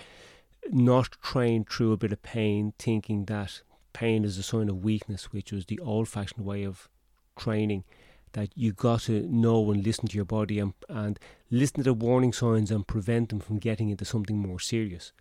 not 0.71 1.17
train 1.23 1.65
through 1.65 1.93
a 1.93 1.97
bit 1.97 2.13
of 2.13 2.23
pain, 2.23 2.73
thinking 2.79 3.25
that 3.27 3.63
pain 3.93 4.25
is 4.25 4.39
a 4.39 4.43
sign 4.43 4.69
of 4.69 4.85
weakness, 4.85 5.33
which 5.33 5.53
was 5.53 5.67
the 5.67 5.79
old 5.79 6.09
fashioned 6.09 6.45
way 6.45 6.65
of 6.65 6.89
training. 7.37 7.85
That 8.33 8.51
you 8.57 8.73
got 8.73 9.03
to 9.03 9.23
know 9.29 9.71
and 9.71 9.85
listen 9.85 10.09
to 10.09 10.17
your 10.17 10.25
body 10.25 10.59
and, 10.59 10.75
and 10.89 11.21
listen 11.53 11.77
to 11.79 11.83
the 11.85 11.95
warning 11.95 12.33
signs 12.33 12.73
and 12.73 12.85
prevent 12.85 13.29
them 13.29 13.39
from 13.39 13.59
getting 13.59 13.91
into 13.91 14.05
something 14.05 14.37
more 14.37 14.59
serious. 14.59 15.13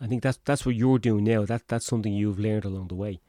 I 0.00 0.06
think 0.06 0.22
that's 0.22 0.38
that's 0.44 0.66
what 0.66 0.74
you're 0.74 0.98
doing 0.98 1.24
now. 1.24 1.46
That 1.46 1.66
that's 1.68 1.86
something 1.86 2.12
you've 2.12 2.38
learned 2.38 2.66
along 2.66 2.88
the 2.88 2.94
way. 2.94 3.20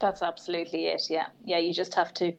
That's 0.00 0.20
absolutely 0.20 0.86
it. 0.86 1.04
Yeah, 1.08 1.26
yeah. 1.44 1.58
You 1.58 1.72
just 1.72 1.94
have 1.94 2.12
to 2.14 2.32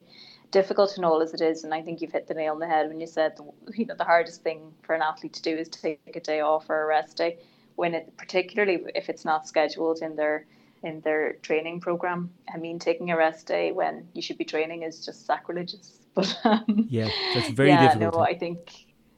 difficult 0.51 0.95
and 0.97 1.05
all 1.05 1.21
as 1.21 1.33
it 1.33 1.41
is, 1.41 1.63
and 1.63 1.73
I 1.73 1.81
think 1.81 2.01
you've 2.01 2.11
hit 2.11 2.27
the 2.27 2.33
nail 2.33 2.53
on 2.53 2.59
the 2.59 2.67
head 2.67 2.87
when 2.87 2.99
you 2.99 3.07
said 3.07 3.37
the, 3.37 3.43
you 3.73 3.85
know 3.85 3.95
the 3.95 4.03
hardest 4.03 4.43
thing 4.43 4.73
for 4.83 4.95
an 4.95 5.01
athlete 5.01 5.33
to 5.33 5.41
do 5.41 5.55
is 5.55 5.69
to 5.69 5.81
take 5.81 6.15
a 6.15 6.19
day 6.19 6.41
off 6.41 6.69
or 6.69 6.83
a 6.83 6.85
rest 6.85 7.17
day 7.17 7.39
when 7.75 7.93
it 7.93 8.15
particularly 8.17 8.83
if 8.95 9.09
it's 9.09 9.25
not 9.25 9.47
scheduled 9.47 10.01
in 10.01 10.15
their 10.15 10.45
in 10.83 11.01
their 11.01 11.33
training 11.41 11.81
program. 11.81 12.31
I 12.53 12.57
mean, 12.57 12.79
taking 12.79 13.11
a 13.11 13.17
rest 13.17 13.47
day 13.47 13.71
when 13.71 14.07
you 14.13 14.21
should 14.21 14.37
be 14.37 14.45
training 14.45 14.83
is 14.83 15.05
just 15.05 15.25
sacrilegious. 15.25 15.99
But 16.15 16.33
um, 16.45 16.87
yeah, 16.89 17.09
that's 17.33 17.49
very 17.49 17.71
difficult. 17.71 17.71
yeah, 17.71 17.87
difficult. 17.87 18.13
no, 18.13 18.19
I 18.21 18.37
think 18.37 18.59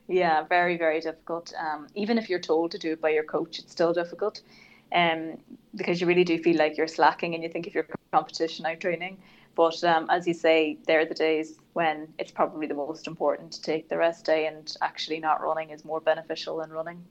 yeah, 0.08 0.43
very 0.46 0.78
very 0.78 1.00
difficult. 1.00 1.54
Um, 1.60 1.88
even 1.93 2.17
if 2.17 2.28
you're 2.28 2.39
told 2.39 2.72
to 2.72 2.80
do 2.80 2.93
it 2.93 3.02
by 3.02 3.10
your 3.10 3.24
coach, 3.24 3.60
it's 3.60 3.72
still 3.72 3.93
difficult. 3.93 4.41
Um, 4.91 5.38
because 5.76 6.02
you 6.02 6.08
really 6.08 6.24
do 6.24 6.39
feel 6.39 6.58
like 6.58 6.76
you're 6.76 6.88
slacking, 6.88 7.36
and 7.36 7.43
you 7.43 7.50
think 7.50 7.67
if 7.67 7.76
you're 7.76 7.88
competition 8.12 8.65
out 8.65 8.80
training. 8.80 9.17
But 9.56 9.84
um, 9.84 10.08
as 10.10 10.28
you 10.28 10.34
say, 10.34 10.78
there 10.88 11.00
are 11.02 11.06
the 11.06 11.13
days 11.13 11.58
when 11.74 12.08
it's 12.17 12.32
probably 12.32 12.67
the 12.67 12.76
most 12.76 13.08
important 13.08 13.52
to 13.54 13.62
take 13.62 13.89
the 13.89 13.98
rest 13.98 14.26
day, 14.26 14.48
and 14.48 14.76
actually 14.82 15.20
not 15.20 15.41
running 15.41 15.70
is 15.70 15.86
more 15.86 16.00
beneficial 16.00 16.58
than 16.58 16.72
running. 16.72 17.04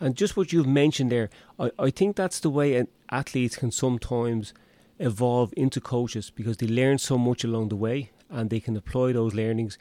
And 0.00 0.14
just 0.14 0.36
what 0.36 0.52
you've 0.52 0.66
mentioned 0.66 1.10
there, 1.10 1.30
I, 1.58 1.70
I 1.78 1.90
think 1.90 2.16
that's 2.16 2.40
the 2.40 2.50
way 2.50 2.86
athletes 3.10 3.56
can 3.56 3.70
sometimes 3.70 4.52
evolve 4.98 5.52
into 5.56 5.80
coaches 5.80 6.30
because 6.30 6.58
they 6.58 6.66
learn 6.66 6.98
so 6.98 7.18
much 7.18 7.44
along 7.44 7.68
the 7.68 7.76
way 7.76 8.10
and 8.30 8.50
they 8.50 8.60
can 8.60 8.76
apply 8.76 9.12
those 9.12 9.34
learnings. 9.34 9.78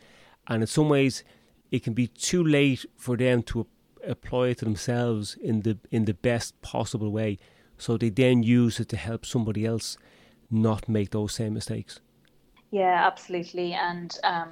And 0.48 0.64
in 0.64 0.68
some 0.68 0.90
ways, 0.90 1.24
it 1.72 1.84
can 1.84 1.94
be 1.94 2.08
too 2.08 2.44
late 2.44 2.86
for 2.96 3.18
them 3.18 3.44
to 3.44 3.68
apply 4.08 4.50
it 4.50 4.60
to 4.60 4.66
themselves 4.66 5.36
in 5.42 5.62
the 5.62 5.78
in 5.92 6.06
the 6.06 6.14
best 6.14 6.60
possible 6.62 7.12
way. 7.12 7.40
So 7.78 7.98
they 7.98 8.10
then 8.10 8.44
use 8.44 8.80
it 8.80 8.90
to 8.90 8.98
help 8.98 9.26
somebody 9.26 9.66
else 9.66 9.98
not 10.50 10.88
make 10.88 11.10
those 11.10 11.34
same 11.34 11.54
mistakes. 11.54 12.00
Yeah, 12.72 13.06
absolutely. 13.06 13.74
And 13.74 14.18
um, 14.24 14.50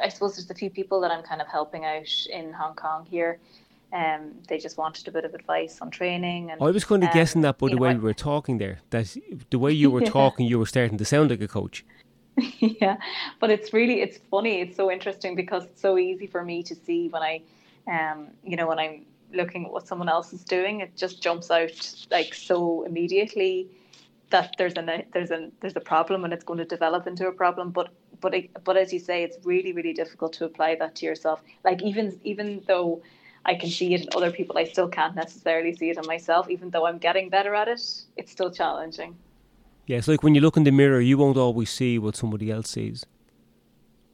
I 0.00 0.08
suppose 0.08 0.36
there's 0.36 0.50
a 0.50 0.54
few 0.54 0.70
people 0.70 1.00
that 1.00 1.10
I'm 1.10 1.22
kind 1.22 1.40
of 1.40 1.48
helping 1.48 1.84
out 1.84 2.26
in 2.30 2.52
Hong 2.52 2.74
Kong 2.74 3.06
here 3.06 3.38
um, 3.92 4.32
they 4.48 4.58
just 4.58 4.78
wanted 4.78 5.06
a 5.06 5.10
bit 5.10 5.24
of 5.24 5.34
advice 5.34 5.80
on 5.80 5.90
training. 5.90 6.50
And 6.50 6.62
I 6.62 6.70
was 6.70 6.84
kind 6.84 7.02
of 7.02 7.10
um, 7.10 7.14
guessing 7.14 7.42
that 7.42 7.58
by 7.58 7.68
the 7.68 7.76
way 7.76 7.94
we 7.94 8.00
were 8.00 8.14
talking 8.14 8.58
there, 8.58 8.80
that 8.90 9.16
the 9.50 9.58
way 9.58 9.72
you 9.72 9.90
were 9.90 10.02
yeah. 10.04 10.10
talking, 10.10 10.46
you 10.46 10.58
were 10.58 10.66
starting 10.66 10.98
to 10.98 11.04
sound 11.04 11.30
like 11.30 11.42
a 11.42 11.48
coach. 11.48 11.84
yeah, 12.58 12.96
but 13.40 13.50
it's 13.50 13.74
really 13.74 14.00
it's 14.00 14.18
funny. 14.30 14.60
It's 14.60 14.76
so 14.76 14.90
interesting 14.90 15.34
because 15.34 15.64
it's 15.64 15.82
so 15.82 15.98
easy 15.98 16.26
for 16.26 16.42
me 16.42 16.62
to 16.62 16.74
see 16.74 17.08
when 17.08 17.22
I, 17.22 17.42
um, 17.86 18.28
you 18.42 18.56
know, 18.56 18.66
when 18.66 18.78
I'm 18.78 19.04
looking 19.34 19.66
at 19.66 19.72
what 19.72 19.86
someone 19.86 20.08
else 20.08 20.32
is 20.32 20.42
doing, 20.42 20.80
it 20.80 20.96
just 20.96 21.22
jumps 21.22 21.50
out 21.50 21.94
like 22.10 22.32
so 22.32 22.84
immediately 22.84 23.68
that 24.30 24.54
there's 24.56 24.74
a 24.78 25.04
there's 25.12 25.30
a 25.30 25.50
there's 25.60 25.76
a 25.76 25.80
problem 25.80 26.24
and 26.24 26.32
it's 26.32 26.44
going 26.44 26.58
to 26.58 26.64
develop 26.64 27.06
into 27.06 27.26
a 27.28 27.32
problem. 27.32 27.70
But 27.70 27.90
but 28.22 28.34
but 28.64 28.78
as 28.78 28.90
you 28.90 28.98
say, 28.98 29.22
it's 29.22 29.36
really 29.44 29.74
really 29.74 29.92
difficult 29.92 30.32
to 30.34 30.46
apply 30.46 30.76
that 30.76 30.94
to 30.96 31.06
yourself. 31.06 31.42
Like 31.62 31.82
even 31.82 32.18
even 32.24 32.62
though 32.66 33.02
I 33.44 33.54
can 33.54 33.70
see 33.70 33.94
it 33.94 34.02
in 34.02 34.08
other 34.14 34.30
people, 34.30 34.56
I 34.56 34.64
still 34.64 34.88
can't 34.88 35.14
necessarily 35.14 35.74
see 35.74 35.90
it 35.90 35.98
in 35.98 36.06
myself. 36.06 36.48
Even 36.48 36.70
though 36.70 36.86
I'm 36.86 36.98
getting 36.98 37.28
better 37.28 37.54
at 37.54 37.68
it, 37.68 37.82
it's 38.16 38.30
still 38.30 38.50
challenging. 38.50 39.16
Yeah, 39.86 39.98
it's 39.98 40.08
like 40.08 40.22
when 40.22 40.34
you 40.34 40.40
look 40.40 40.56
in 40.56 40.64
the 40.64 40.70
mirror, 40.70 41.00
you 41.00 41.18
won't 41.18 41.36
always 41.36 41.70
see 41.70 41.98
what 41.98 42.16
somebody 42.16 42.50
else 42.50 42.70
sees. 42.70 43.04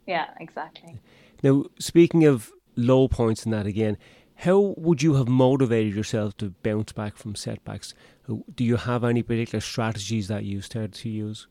Yeah, 0.06 0.28
exactly. 0.40 0.98
Now, 1.42 1.64
speaking 1.78 2.24
of 2.24 2.50
low 2.76 3.08
points 3.08 3.44
in 3.44 3.50
that 3.52 3.66
again, 3.66 3.98
how 4.36 4.74
would 4.78 5.02
you 5.02 5.14
have 5.14 5.28
motivated 5.28 5.94
yourself 5.94 6.36
to 6.38 6.50
bounce 6.62 6.92
back 6.92 7.16
from 7.16 7.34
setbacks? 7.34 7.92
Do 8.26 8.64
you 8.64 8.76
have 8.76 9.04
any 9.04 9.22
particular 9.22 9.60
strategies 9.60 10.28
that 10.28 10.44
you 10.44 10.62
started 10.62 10.94
to 10.94 11.08
use? 11.10 11.48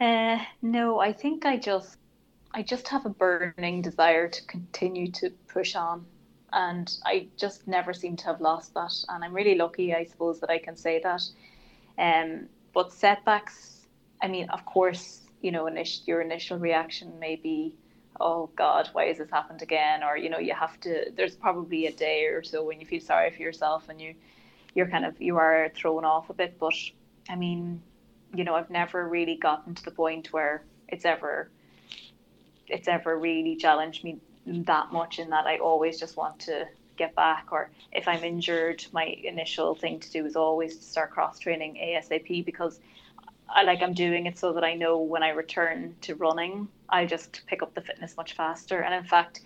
Uh, 0.00 0.38
no, 0.60 1.00
I 1.00 1.12
think 1.12 1.46
I 1.46 1.56
just 1.56 1.96
I 2.56 2.62
just 2.62 2.88
have 2.88 3.04
a 3.04 3.10
burning 3.10 3.82
desire 3.82 4.28
to 4.28 4.44
continue 4.46 5.12
to 5.12 5.28
push 5.46 5.76
on. 5.76 6.06
And 6.54 6.90
I 7.04 7.28
just 7.36 7.68
never 7.68 7.92
seem 7.92 8.16
to 8.16 8.24
have 8.24 8.40
lost 8.40 8.72
that. 8.72 8.94
And 9.10 9.22
I'm 9.22 9.34
really 9.34 9.56
lucky, 9.56 9.94
I 9.94 10.04
suppose, 10.04 10.40
that 10.40 10.48
I 10.48 10.56
can 10.56 10.74
say 10.74 10.98
that. 11.02 11.22
Um, 11.98 12.48
but 12.72 12.94
setbacks, 12.94 13.86
I 14.22 14.28
mean, 14.28 14.48
of 14.48 14.64
course, 14.64 15.20
you 15.42 15.52
know, 15.52 15.64
init- 15.64 16.06
your 16.06 16.22
initial 16.22 16.58
reaction 16.58 17.18
may 17.20 17.36
be, 17.36 17.74
oh 18.18 18.48
God, 18.56 18.88
why 18.94 19.04
has 19.08 19.18
this 19.18 19.30
happened 19.30 19.60
again? 19.60 20.02
Or, 20.02 20.16
you 20.16 20.30
know, 20.30 20.38
you 20.38 20.54
have 20.54 20.80
to, 20.80 21.10
there's 21.14 21.36
probably 21.36 21.84
a 21.88 21.92
day 21.92 22.24
or 22.24 22.42
so 22.42 22.64
when 22.64 22.80
you 22.80 22.86
feel 22.86 23.02
sorry 23.02 23.32
for 23.32 23.42
yourself 23.42 23.90
and 23.90 24.00
you, 24.00 24.14
you're 24.74 24.88
kind 24.88 25.04
of, 25.04 25.20
you 25.20 25.36
are 25.36 25.70
thrown 25.76 26.06
off 26.06 26.30
a 26.30 26.32
bit. 26.32 26.58
But 26.58 26.72
I 27.28 27.36
mean, 27.36 27.82
you 28.34 28.44
know, 28.44 28.54
I've 28.54 28.70
never 28.70 29.06
really 29.06 29.36
gotten 29.36 29.74
to 29.74 29.84
the 29.84 29.90
point 29.90 30.32
where 30.32 30.64
it's 30.88 31.04
ever 31.04 31.50
it's 32.68 32.88
ever 32.88 33.18
really 33.18 33.56
challenged 33.56 34.04
me 34.04 34.18
that 34.46 34.92
much 34.92 35.18
in 35.18 35.30
that 35.30 35.46
I 35.46 35.58
always 35.58 35.98
just 35.98 36.16
want 36.16 36.38
to 36.40 36.66
get 36.96 37.14
back 37.14 37.48
or 37.50 37.70
if 37.92 38.08
I'm 38.08 38.24
injured 38.24 38.84
my 38.92 39.04
initial 39.04 39.74
thing 39.74 40.00
to 40.00 40.10
do 40.10 40.24
is 40.24 40.36
always 40.36 40.76
to 40.78 40.82
start 40.82 41.10
cross 41.10 41.38
training 41.38 41.78
ASAP 41.82 42.44
because 42.44 42.80
I 43.48 43.62
like 43.64 43.82
I'm 43.82 43.92
doing 43.92 44.26
it 44.26 44.38
so 44.38 44.52
that 44.54 44.64
I 44.64 44.74
know 44.74 44.98
when 44.98 45.22
I 45.22 45.30
return 45.30 45.94
to 46.02 46.14
running 46.14 46.68
I 46.88 47.04
just 47.04 47.42
pick 47.46 47.62
up 47.62 47.74
the 47.74 47.80
fitness 47.80 48.16
much 48.16 48.34
faster. 48.34 48.80
And 48.80 48.94
in 48.94 49.04
fact 49.04 49.42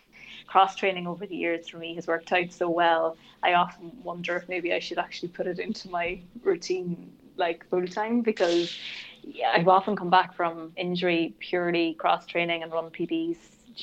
cross 0.46 0.76
training 0.76 1.06
over 1.06 1.26
the 1.26 1.36
years 1.36 1.68
for 1.68 1.78
me 1.78 1.94
has 1.94 2.06
worked 2.06 2.32
out 2.32 2.52
so 2.52 2.68
well 2.70 3.16
I 3.42 3.54
often 3.54 3.92
wonder 4.02 4.36
if 4.36 4.48
maybe 4.48 4.72
I 4.72 4.78
should 4.78 4.98
actually 4.98 5.28
put 5.28 5.46
it 5.46 5.58
into 5.58 5.90
my 5.90 6.20
routine 6.42 7.12
like 7.36 7.68
full 7.68 7.86
time 7.86 8.20
because 8.20 8.76
yeah, 9.22 9.52
I've 9.54 9.68
often 9.68 9.96
come 9.96 10.10
back 10.10 10.34
from 10.34 10.72
injury 10.76 11.34
purely 11.38 11.94
cross 11.94 12.26
training 12.26 12.62
and 12.62 12.72
run 12.72 12.90
PBs. 12.90 13.36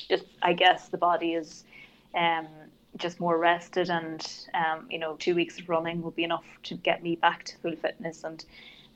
Just 0.09 0.25
I 0.41 0.53
guess 0.53 0.89
the 0.89 0.97
body 0.97 1.33
is 1.33 1.63
um, 2.15 2.47
just 2.97 3.19
more 3.19 3.37
rested, 3.37 3.89
and 3.89 4.25
um, 4.53 4.87
you 4.89 4.99
know, 4.99 5.15
two 5.15 5.35
weeks 5.35 5.59
of 5.59 5.69
running 5.69 6.01
will 6.01 6.11
be 6.11 6.23
enough 6.23 6.45
to 6.63 6.75
get 6.75 7.03
me 7.03 7.15
back 7.15 7.43
to 7.45 7.57
full 7.57 7.75
fitness 7.75 8.23
and 8.23 8.43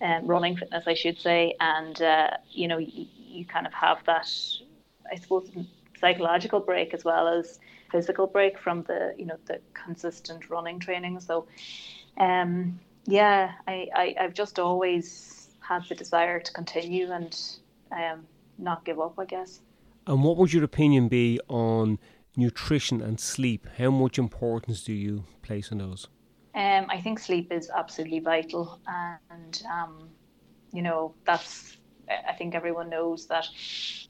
um, 0.02 0.26
running 0.26 0.58
fitness, 0.58 0.86
I 0.88 0.94
should 0.94 1.20
say. 1.20 1.56
And 1.60 2.02
uh, 2.02 2.32
you 2.52 2.68
know, 2.68 2.78
you, 2.78 3.08
you 3.18 3.46
kind 3.46 3.66
of 3.66 3.74
have 3.74 4.04
that, 4.06 4.30
I 5.12 5.16
suppose, 5.16 5.50
psychological 6.00 6.60
break 6.60 6.94
as 6.94 7.06
well 7.06 7.28
as 7.28 7.60
physical 7.92 8.26
break 8.26 8.58
from 8.58 8.84
the 8.84 9.14
you 9.18 9.26
know 9.26 9.38
the 9.46 9.60
consistent 9.74 10.50
running 10.50 10.80
training. 10.80 11.20
So, 11.20 11.48
um, 12.18 12.80
yeah, 13.06 13.54
I, 13.68 13.88
I 13.96 14.16
I've 14.20 14.34
just 14.34 14.60
always 14.60 15.41
had 15.62 15.84
the 15.88 15.96
desire 15.96 16.40
to 16.40 16.52
continue 16.54 17.12
and 17.12 17.40
um, 17.92 18.26
not 18.58 18.84
give 18.86 19.00
up, 19.00 19.16
I 19.18 19.26
guess. 19.26 19.62
And 20.08 20.24
what 20.24 20.38
would 20.38 20.52
your 20.52 20.64
opinion 20.64 21.08
be 21.08 21.40
on 21.48 22.00
nutrition 22.36 23.02
and 23.02 23.20
sleep? 23.20 23.68
How 23.78 23.92
much 23.92 24.18
importance 24.18 24.84
do 24.84 24.94
you 24.94 25.24
place 25.42 25.72
on 25.72 25.78
those? 25.78 26.08
Um, 26.54 26.88
I 26.90 27.00
think 27.00 27.20
sleep 27.20 27.52
is 27.52 27.70
absolutely 27.70 28.20
vital, 28.20 28.82
and 29.30 29.64
um, 29.72 30.10
you 30.74 30.82
know 30.82 31.14
that's. 31.26 31.78
I 32.10 32.34
think 32.34 32.56
everyone 32.56 32.90
knows 32.90 33.26
that 33.28 33.48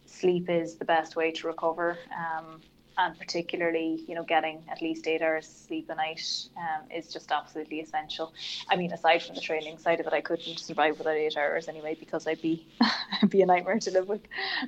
sleep 0.06 0.50
is 0.50 0.76
the 0.76 0.86
best 0.86 1.16
way 1.16 1.32
to 1.32 1.48
recover. 1.48 2.00
Um, 2.18 2.62
and 3.02 3.18
particularly, 3.18 4.04
you 4.08 4.14
know, 4.14 4.24
getting 4.24 4.64
at 4.70 4.82
least 4.82 5.08
eight 5.08 5.22
hours 5.22 5.48
sleep 5.48 5.90
a 5.90 5.96
night 5.96 6.22
um, 6.56 6.84
is 6.96 7.12
just 7.12 7.32
absolutely 7.32 7.80
essential. 7.80 8.34
I 8.70 8.76
mean, 8.76 8.92
aside 8.92 9.24
from 9.24 9.36
the 9.36 9.42
training 9.42 9.80
side 9.80 10.00
of 10.00 10.06
it, 10.06 10.14
I 10.14 10.22
couldn't 10.22 10.60
survive 10.60 10.98
without 10.98 11.16
eight 11.16 11.36
hours 11.36 11.68
anyway 11.68 11.96
because 12.00 12.28
I'd 12.28 12.42
be 12.42 12.68
be 13.30 13.42
a 13.42 13.46
nightmare 13.46 13.80
to 13.80 13.92
live 13.92 14.08
with. 14.08 14.22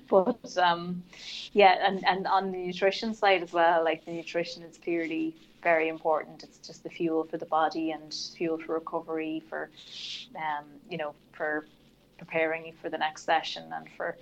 But 0.09 0.57
um, 0.57 1.03
yeah, 1.51 1.77
and 1.87 2.03
and 2.07 2.25
on 2.25 2.51
the 2.51 2.57
nutrition 2.57 3.13
side 3.13 3.43
as 3.43 3.53
well, 3.53 3.83
like 3.83 4.03
the 4.05 4.11
nutrition 4.11 4.63
is 4.63 4.77
clearly 4.77 5.35
very 5.61 5.87
important. 5.87 6.43
It's 6.43 6.57
just 6.57 6.83
the 6.83 6.89
fuel 6.89 7.25
for 7.25 7.37
the 7.37 7.45
body 7.45 7.91
and 7.91 8.13
fuel 8.35 8.57
for 8.57 8.73
recovery, 8.73 9.43
for 9.47 9.69
um, 10.35 10.65
you 10.89 10.97
know, 10.97 11.13
for 11.33 11.67
preparing 12.17 12.65
you 12.65 12.73
for 12.81 12.89
the 12.89 12.97
next 12.97 13.25
session 13.25 13.63
and 13.73 13.87
for 13.95 14.17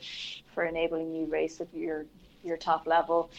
for 0.53 0.65
enabling 0.65 1.13
you 1.15 1.25
race 1.27 1.61
at 1.61 1.67
your 1.73 2.05
your 2.43 2.57
top 2.57 2.87
level 2.87 3.29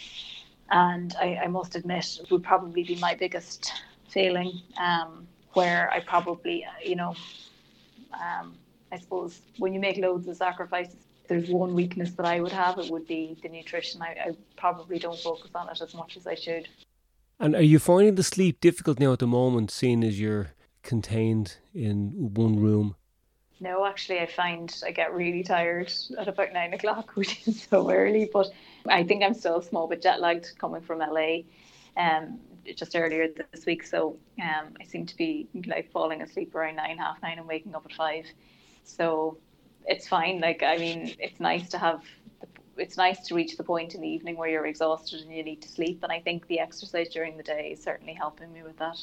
and 0.72 1.14
I, 1.20 1.40
I 1.44 1.46
must 1.46 1.76
admit 1.76 2.18
would 2.30 2.42
probably 2.42 2.82
be 2.82 2.96
my 2.96 3.14
biggest 3.14 3.72
failing 4.08 4.60
um, 4.80 5.28
where 5.52 5.90
I 5.90 6.00
probably 6.00 6.66
you 6.84 6.96
know 6.96 7.14
um, 8.14 8.54
I 8.90 8.98
suppose 8.98 9.40
when 9.58 9.72
you 9.72 9.80
make 9.80 9.98
loads 9.98 10.26
of 10.26 10.36
sacrifices 10.36 10.96
there's 11.28 11.48
one 11.48 11.74
weakness 11.74 12.12
that 12.12 12.26
I 12.26 12.40
would 12.40 12.52
have 12.52 12.78
it 12.78 12.90
would 12.90 13.06
be 13.06 13.38
the 13.42 13.48
nutrition. 13.48 14.02
I, 14.02 14.06
I 14.06 14.36
probably 14.56 14.98
don't 14.98 15.18
focus 15.18 15.50
on 15.54 15.68
it 15.68 15.80
as 15.80 15.94
much 15.94 16.16
as 16.16 16.26
I 16.26 16.34
should. 16.34 16.68
And 17.38 17.54
are 17.54 17.62
you 17.62 17.78
finding 17.78 18.16
the 18.16 18.22
sleep 18.22 18.60
difficult 18.60 19.00
now 19.00 19.12
at 19.12 19.20
the 19.20 19.26
moment 19.26 19.70
seeing 19.70 20.04
as 20.04 20.20
you're 20.20 20.52
contained 20.82 21.56
in 21.74 22.34
one 22.34 22.60
room 22.60 22.96
no, 23.62 23.86
actually, 23.86 24.18
I 24.18 24.26
find 24.26 24.74
I 24.84 24.90
get 24.90 25.14
really 25.14 25.44
tired 25.44 25.92
at 26.18 26.26
about 26.26 26.52
nine 26.52 26.74
o'clock, 26.74 27.12
which 27.14 27.46
is 27.46 27.62
so 27.62 27.88
early. 27.90 28.28
But 28.30 28.50
I 28.86 29.04
think 29.04 29.22
I'm 29.22 29.34
still 29.34 29.62
small 29.62 29.86
but 29.86 30.02
jet 30.02 30.20
lagged 30.20 30.58
coming 30.58 30.82
from 30.82 30.98
LA, 30.98 31.42
um, 31.96 32.40
just 32.74 32.96
earlier 32.96 33.28
this 33.52 33.64
week. 33.64 33.86
So 33.86 34.16
um, 34.42 34.74
I 34.80 34.84
seem 34.84 35.06
to 35.06 35.16
be 35.16 35.48
like 35.66 35.92
falling 35.92 36.22
asleep 36.22 36.54
around 36.54 36.76
nine, 36.76 36.98
half 36.98 37.22
nine, 37.22 37.38
and 37.38 37.46
waking 37.46 37.76
up 37.76 37.86
at 37.86 37.92
five. 37.92 38.26
So 38.82 39.38
it's 39.86 40.08
fine. 40.08 40.40
Like 40.40 40.64
I 40.64 40.76
mean, 40.76 41.14
it's 41.20 41.38
nice 41.38 41.68
to 41.70 41.78
have. 41.78 42.02
It's 42.76 42.96
nice 42.96 43.26
to 43.28 43.34
reach 43.34 43.56
the 43.58 43.64
point 43.64 43.94
in 43.94 44.00
the 44.00 44.08
evening 44.08 44.36
where 44.36 44.48
you're 44.48 44.66
exhausted 44.66 45.20
and 45.20 45.32
you 45.32 45.44
need 45.44 45.60
to 45.62 45.68
sleep. 45.68 46.02
And 46.02 46.10
I 46.10 46.20
think 46.20 46.48
the 46.48 46.58
exercise 46.58 47.10
during 47.10 47.36
the 47.36 47.42
day 47.42 47.72
is 47.72 47.82
certainly 47.82 48.14
helping 48.14 48.50
me 48.52 48.62
with 48.62 48.78
that. 48.78 48.98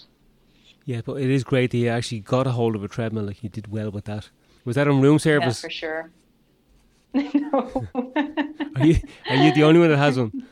Yeah, 0.86 1.02
but 1.06 1.22
it 1.22 1.30
is 1.30 1.44
great 1.44 1.72
that 1.72 1.78
you 1.78 1.88
actually 1.90 2.22
got 2.22 2.48
a 2.48 2.52
hold 2.52 2.76
of 2.76 2.84
a 2.84 2.88
treadmill. 2.88 3.26
Like 3.26 3.44
you 3.44 3.50
did 3.50 3.72
well 3.72 3.92
with 3.92 4.06
that. 4.06 4.30
Was 4.70 4.76
that 4.76 4.88
on 4.88 5.02
room 5.02 5.18
service? 5.18 5.64
Yeah, 5.64 5.68
for 5.68 5.72
sure. 5.72 6.12
no. 7.16 7.88
are 8.76 8.86
you 8.86 9.00
are 9.28 9.36
you 9.36 9.52
the 9.52 9.64
only 9.64 9.80
one 9.80 9.90
that 9.90 9.98
has 9.98 10.20
one? 10.20 10.46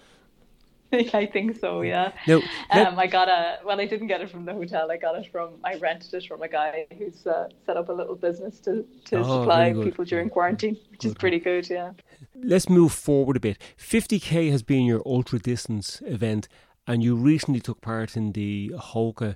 I 1.14 1.28
think 1.28 1.60
so. 1.60 1.82
Yeah. 1.82 2.14
No. 2.28 2.42
Um, 2.72 2.98
I 2.98 3.06
got 3.06 3.30
a. 3.30 3.60
Well, 3.64 3.80
I 3.80 3.86
didn't 3.86 4.08
get 4.08 4.22
it 4.22 4.32
from 4.32 4.46
the 4.46 4.54
hotel. 4.54 4.90
I 4.90 4.98
got 4.98 5.20
it 5.20 5.32
from. 5.32 5.52
I 5.64 5.76
rented 5.76 6.16
it 6.16 6.26
from 6.28 6.42
a 6.42 6.48
guy 6.48 6.88
who's 6.98 7.28
uh, 7.28 7.50
set 7.64 7.78
up 7.78 7.90
a 7.90 7.92
little 7.92 8.16
business 8.16 8.60
to 8.62 8.88
to 9.06 9.18
oh, 9.18 9.42
supply 9.42 9.72
people 9.72 10.04
during 10.04 10.32
quarantine, 10.32 10.78
which 10.90 11.02
good. 11.02 11.10
is 11.10 11.14
pretty 11.14 11.40
good. 11.40 11.70
Yeah. 11.70 11.92
Let's 12.34 12.70
move 12.70 12.94
forward 12.94 13.38
a 13.38 13.40
bit. 13.40 13.62
50k 13.78 14.50
has 14.50 14.64
been 14.64 14.88
your 14.88 15.04
ultra 15.06 15.38
distance 15.38 16.02
event, 16.08 16.48
and 16.88 17.04
you 17.04 17.16
recently 17.16 17.60
took 17.60 17.82
part 17.82 18.18
in 18.18 18.32
the 18.32 18.72
Hoka 18.80 19.36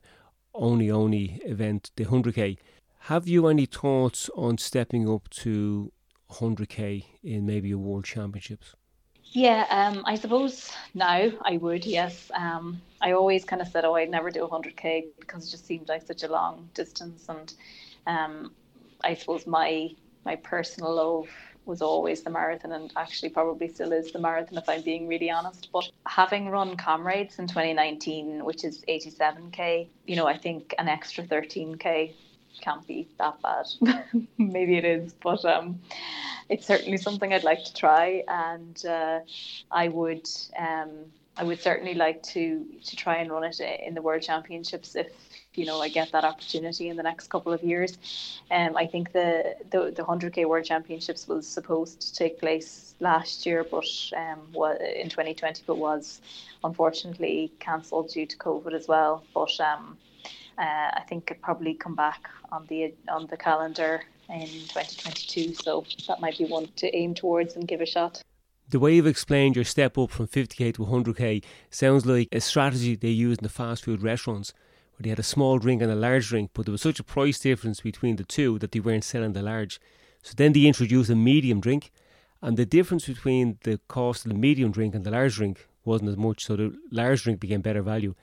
One 0.54 0.84
One 0.88 1.14
event, 1.14 1.92
the 1.98 2.06
100k. 2.06 2.58
Have 3.06 3.28
you 3.28 3.48
any 3.48 3.66
thoughts 3.66 4.30
on 4.36 4.58
stepping 4.58 5.10
up 5.10 5.30
to 5.32 5.92
100k 6.30 7.06
in 7.22 7.46
maybe 7.46 7.72
a 7.72 7.78
world 7.78 8.06
championships? 8.06 8.76
Yeah, 9.34 9.66
um, 9.70 10.04
I 10.06 10.16
suppose 10.16 10.72
now 10.94 11.32
I 11.44 11.58
would. 11.58 11.86
Yes, 11.86 12.30
um, 12.34 12.82
I 13.02 13.14
always 13.14 13.46
kind 13.46 13.62
of 13.62 13.68
said, 13.70 13.86
"Oh, 13.86 13.96
I'd 13.96 14.10
never 14.10 14.30
do 14.30 14.42
100k" 14.44 15.08
because 15.20 15.48
it 15.48 15.52
just 15.52 15.66
seemed 15.66 15.90
like 15.90 16.04
such 16.04 16.24
a 16.24 16.28
long 16.28 16.70
distance, 16.74 17.28
and 17.30 17.54
um, 18.08 18.54
I 19.04 19.14
suppose 19.16 19.48
my 19.48 19.90
my 20.26 20.36
personal 20.36 20.94
love 20.96 21.28
was 21.66 21.82
always 21.82 22.24
the 22.24 22.30
marathon, 22.30 22.72
and 22.74 22.92
actually 22.96 23.30
probably 23.30 23.68
still 23.68 23.92
is 23.94 24.12
the 24.12 24.20
marathon 24.20 24.58
if 24.58 24.68
I'm 24.70 24.82
being 24.82 25.08
really 25.08 25.30
honest. 25.32 25.70
But 25.74 25.90
having 26.08 26.50
run 26.50 26.78
Comrades 26.78 27.40
in 27.40 27.48
2019, 27.48 28.44
which 28.46 28.64
is 28.64 28.84
87k, 28.88 29.90
you 30.06 30.16
know, 30.16 30.28
I 30.28 30.38
think 30.38 30.76
an 30.78 30.88
extra 30.88 31.24
13k 31.24 32.14
can't 32.60 32.86
be 32.88 33.08
that 33.18 33.42
bad. 33.42 33.66
Maybe 34.38 34.78
it 34.78 34.86
is, 34.86 35.14
but 35.14 35.44
um, 35.46 35.80
it's 36.50 36.66
certainly 36.66 36.98
something 36.98 37.34
I'd 37.34 37.44
like 37.44 37.64
to 37.64 37.74
try, 37.74 38.24
and 38.28 38.86
uh, 38.86 39.20
I 39.72 39.88
would. 39.88 40.28
Um, 40.58 40.90
I 41.38 41.44
would 41.46 41.62
certainly 41.62 41.94
like 41.94 42.22
to 42.24 42.66
to 42.84 42.96
try 42.96 43.16
and 43.18 43.32
run 43.32 43.46
it 43.46 43.60
in 43.60 43.94
the 43.94 44.02
World 44.02 44.22
Championships 44.22 44.96
if 44.96 45.08
you 45.54 45.66
know 45.66 45.82
I 45.82 45.88
get 45.88 46.12
that 46.12 46.26
opportunity 46.26 46.90
in 46.90 46.98
the 46.98 47.04
next 47.04 47.28
couple 47.30 47.54
of 47.54 47.64
years. 47.64 47.98
Um, 48.52 48.76
I 48.76 48.86
think 48.86 49.14
the 49.14 49.56
the 49.70 49.92
the 49.92 50.04
100k 50.04 50.46
World 50.46 50.66
Championships 50.66 51.28
was 51.28 51.48
supposed 51.48 52.02
to 52.02 52.14
take 52.14 52.40
place 52.40 52.96
last 53.00 53.46
year, 53.46 53.64
but 53.64 53.88
um, 54.16 54.40
in 54.96 55.10
2020, 55.10 55.64
but 55.66 55.78
was 55.78 56.22
unfortunately 56.64 57.52
cancelled 57.60 58.10
due 58.10 58.26
to 58.26 58.38
COVID 58.38 58.74
as 58.74 58.88
well. 58.88 59.24
But 59.34 59.58
um, 59.62 59.98
uh, 60.58 60.62
I 60.94 61.04
think 61.08 61.32
it 61.32 61.42
probably 61.42 61.74
come 61.74 61.96
back 61.96 62.30
on 62.52 62.66
the 62.68 62.94
on 63.10 63.28
the 63.28 63.38
calendar 63.38 64.04
in 64.30 64.48
2022. 64.48 65.54
So 65.56 65.86
that 66.08 66.22
might 66.22 66.38
be 66.38 66.46
one 66.46 66.68
to 66.78 66.96
aim 66.96 67.14
towards 67.14 67.56
and 67.56 67.68
give 67.68 67.82
a 67.82 67.86
shot. 67.86 68.22
The 68.70 68.80
way 68.80 68.96
you've 68.96 69.08
explained 69.08 69.56
your 69.58 69.66
step 69.66 69.98
up 69.98 70.12
from 70.12 70.28
50k 70.28 70.76
to 70.76 70.86
100k 70.86 71.44
sounds 71.70 72.06
like 72.06 72.30
a 72.32 72.40
strategy 72.40 72.96
they 72.96 73.10
use 73.10 73.38
in 73.38 73.44
the 73.44 73.50
fast 73.50 73.84
food 73.84 74.02
restaurants, 74.02 74.54
where 74.94 75.04
they 75.04 75.10
had 75.10 75.20
a 75.20 75.24
small 75.24 75.60
drink 75.60 75.82
and 75.82 75.92
a 75.92 75.96
large 75.96 76.30
drink, 76.30 76.52
but 76.54 76.66
there 76.66 76.72
was 76.72 76.82
such 76.82 77.00
a 77.00 77.04
price 77.04 77.38
difference 77.40 77.82
between 77.82 78.16
the 78.16 78.24
two 78.24 78.58
that 78.60 78.72
they 78.72 78.80
weren't 78.80 79.04
selling 79.04 79.34
the 79.34 79.42
large. 79.42 79.82
So 80.24 80.34
then 80.38 80.54
they 80.54 80.66
introduced 80.66 81.10
a 81.10 81.16
medium 81.16 81.60
drink, 81.60 81.92
and 82.42 82.56
the 82.56 82.66
difference 82.66 83.08
between 83.08 83.58
the 83.64 83.80
cost 83.90 84.26
of 84.26 84.32
the 84.32 84.38
medium 84.38 84.72
drink 84.72 84.96
and 84.96 85.04
the 85.04 85.12
large 85.12 85.36
drink 85.36 85.68
wasn't 85.84 86.12
as 86.12 86.18
much, 86.18 86.46
so 86.46 86.56
the 86.56 86.74
large 86.92 87.24
drink 87.24 87.42
became 87.42 87.60
better 87.60 87.82
value. 87.82 88.16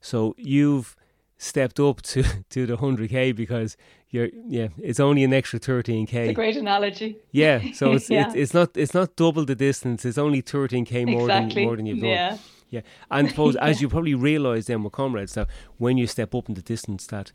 So 0.00 0.34
you've 0.38 0.96
stepped 1.40 1.80
up 1.80 2.02
to, 2.02 2.22
to 2.50 2.66
the 2.66 2.76
100k 2.76 3.34
because 3.34 3.76
you're 4.10 4.28
yeah 4.46 4.68
it's 4.76 5.00
only 5.00 5.24
an 5.24 5.32
extra 5.32 5.58
13k 5.58 6.12
it's 6.12 6.30
a 6.30 6.34
great 6.34 6.56
analogy. 6.56 7.16
Yeah 7.32 7.72
so 7.72 7.92
it's, 7.94 8.10
yeah. 8.10 8.26
it's, 8.26 8.34
it's 8.34 8.54
not 8.54 8.76
it's 8.76 8.92
not 8.92 9.16
double 9.16 9.44
the 9.46 9.54
distance. 9.54 10.04
It's 10.04 10.18
only 10.18 10.42
13k 10.42 11.06
more 11.06 11.22
exactly. 11.22 11.54
than 11.54 11.64
more 11.64 11.76
than 11.76 11.86
you've 11.86 12.00
done. 12.00 12.08
Yeah. 12.08 12.38
Yeah. 12.68 12.80
And 13.10 13.30
suppose 13.30 13.54
yeah. 13.56 13.64
as 13.64 13.80
you 13.80 13.88
probably 13.88 14.14
realize 14.14 14.66
then 14.66 14.82
with 14.82 14.92
comrades 14.92 15.32
that 15.34 15.48
when 15.78 15.96
you 15.96 16.06
step 16.06 16.34
up 16.34 16.48
in 16.48 16.54
the 16.54 16.62
distance 16.62 17.06
that 17.06 17.32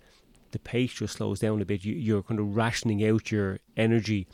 the 0.52 0.60
pace 0.60 0.94
just 0.94 1.16
slows 1.16 1.40
down 1.40 1.62
a 1.62 1.66
bit. 1.66 1.84
You, 1.84 1.96
you're 1.96 2.24
kind 2.24 2.40
of 2.40 2.56
rationing 2.56 3.06
out 3.06 3.32
your 3.32 3.60
energy 3.76 4.28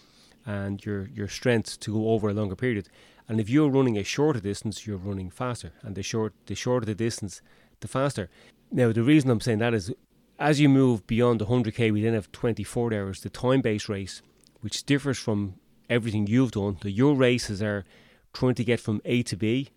and 0.45 0.83
your 0.85 1.07
your 1.07 1.29
strength 1.29 1.79
to 1.79 1.93
go 1.93 2.09
over 2.09 2.29
a 2.29 2.33
longer 2.33 2.57
period. 2.57 2.89
And 3.29 3.39
if 3.39 3.49
you're 3.49 3.69
running 3.69 3.97
a 3.97 4.03
shorter 4.03 4.41
distance 4.41 4.85
you're 4.85 4.97
running 4.97 5.29
faster. 5.29 5.71
And 5.81 5.95
the 5.95 6.03
short 6.03 6.33
the 6.47 6.55
shorter 6.55 6.85
the 6.85 6.95
distance 6.95 7.41
the 7.79 7.87
faster 7.87 8.29
now, 8.71 8.91
the 8.93 9.03
reason 9.03 9.29
I'm 9.29 9.41
saying 9.41 9.59
that 9.59 9.73
is 9.73 9.93
as 10.39 10.59
you 10.59 10.69
move 10.69 11.05
beyond 11.05 11.39
the 11.39 11.45
100k, 11.45 11.91
we 11.91 12.01
then 12.01 12.13
have 12.13 12.31
24 12.31 12.93
hours, 12.93 13.21
the 13.21 13.29
time 13.29 13.61
based 13.61 13.89
race, 13.89 14.21
which 14.61 14.83
differs 14.85 15.19
from 15.19 15.55
everything 15.89 16.25
you've 16.25 16.51
done. 16.51 16.77
The 16.81 16.89
your 16.89 17.15
races 17.15 17.61
are 17.61 17.85
trying 18.33 18.55
to 18.55 18.63
get 18.63 18.79
from 18.79 19.01
A 19.05 19.23
to 19.23 19.35
B, 19.35 19.69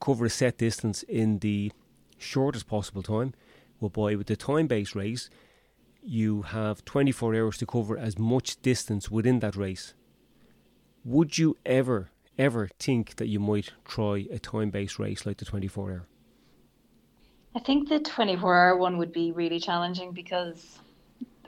cover 0.00 0.26
a 0.26 0.30
set 0.30 0.58
distance 0.58 1.02
in 1.04 1.38
the 1.38 1.72
shortest 2.18 2.66
possible 2.66 3.02
time. 3.02 3.32
Well, 3.80 3.88
boy, 3.88 4.16
with 4.18 4.26
the 4.26 4.36
time 4.36 4.66
based 4.66 4.94
race, 4.94 5.30
you 6.02 6.42
have 6.42 6.84
24 6.84 7.34
hours 7.34 7.58
to 7.58 7.66
cover 7.66 7.96
as 7.96 8.18
much 8.18 8.60
distance 8.60 9.10
within 9.10 9.38
that 9.38 9.56
race. 9.56 9.94
Would 11.04 11.38
you 11.38 11.56
ever, 11.64 12.10
ever 12.36 12.68
think 12.78 13.16
that 13.16 13.28
you 13.28 13.40
might 13.40 13.72
try 13.86 14.26
a 14.30 14.38
time 14.38 14.70
based 14.70 14.98
race 14.98 15.24
like 15.24 15.38
the 15.38 15.44
24 15.44 15.90
hour? 15.90 16.09
I 17.54 17.58
think 17.58 17.88
the 17.88 17.98
24 18.00 18.56
hour 18.56 18.76
one 18.76 18.98
would 18.98 19.12
be 19.12 19.32
really 19.32 19.58
challenging 19.58 20.12
because 20.12 20.78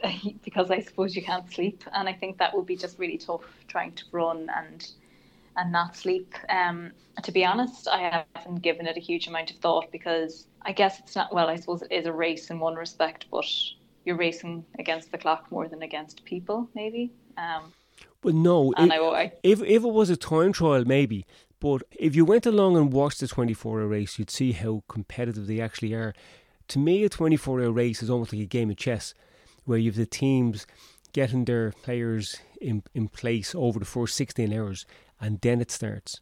because 0.43 0.71
I 0.71 0.81
suppose 0.81 1.15
you 1.15 1.23
can't 1.23 1.51
sleep 1.51 1.85
and 1.93 2.09
I 2.09 2.13
think 2.13 2.39
that 2.39 2.57
would 2.57 2.67
be 2.67 2.77
just 2.77 2.99
really 2.99 3.19
tough 3.19 3.45
trying 3.69 3.93
to 3.93 4.05
run 4.11 4.51
and 4.57 4.89
and 5.57 5.71
not 5.71 5.97
sleep. 5.97 6.35
Um, 6.49 6.93
to 7.23 7.31
be 7.31 7.45
honest, 7.45 7.87
I 7.87 8.25
haven't 8.35 8.63
given 8.63 8.87
it 8.87 8.97
a 8.97 9.01
huge 9.01 9.27
amount 9.29 9.51
of 9.51 9.59
thought 9.59 9.93
because 9.93 10.47
I 10.63 10.73
guess 10.73 10.99
it's 10.99 11.15
not 11.15 11.33
well, 11.33 11.49
I 11.49 11.57
suppose 11.57 11.83
it 11.83 11.93
is 11.93 12.07
a 12.07 12.13
race 12.13 12.51
in 12.51 12.59
one 12.59 12.75
respect, 12.75 13.27
but 13.31 13.47
you're 14.05 14.17
racing 14.17 14.65
against 14.79 15.13
the 15.13 15.19
clock 15.19 15.51
more 15.53 15.69
than 15.69 15.83
against 15.83 16.25
people, 16.25 16.69
maybe. 16.75 17.13
Um, 17.37 17.73
but 18.23 18.35
no, 18.35 18.73
it, 18.73 18.91
I, 18.91 19.33
if 19.43 19.63
if 19.63 19.85
it 19.85 19.89
was 19.89 20.11
a 20.11 20.17
time 20.17 20.53
trial, 20.53 20.85
maybe 20.85 21.27
but 21.63 21.85
if 21.93 22.17
you 22.17 22.25
went 22.25 22.45
along 22.45 22.77
and 22.77 22.93
watched 22.93 23.21
the 23.21 23.29
24 23.29 23.81
hour 23.81 23.87
race, 23.87 24.19
you'd 24.19 24.31
see 24.31 24.51
how 24.51 24.83
competitive 24.89 25.47
they 25.47 25.61
actually 25.61 25.95
are. 25.95 26.13
To 26.69 26.81
me, 26.81 27.05
a 27.05 27.09
24 27.09 27.63
hour 27.63 27.71
race 27.71 28.03
is 28.03 28.11
almost 28.11 28.33
like 28.33 28.43
a 28.43 28.47
game 28.47 28.69
of 28.69 28.77
chess, 28.77 29.15
where 29.65 29.79
you 29.79 29.89
have 29.89 29.97
the 29.97 30.05
teams 30.05 30.67
getting 31.13 31.45
their 31.45 31.71
players 31.71 32.41
in, 32.61 32.83
in 32.95 33.07
place 33.07 33.55
over 33.55 33.79
the 33.79 33.85
first 33.85 34.17
16 34.17 34.53
hours, 34.53 34.87
and 35.21 35.41
then 35.41 35.61
it 35.61 35.71
starts. 35.71 36.21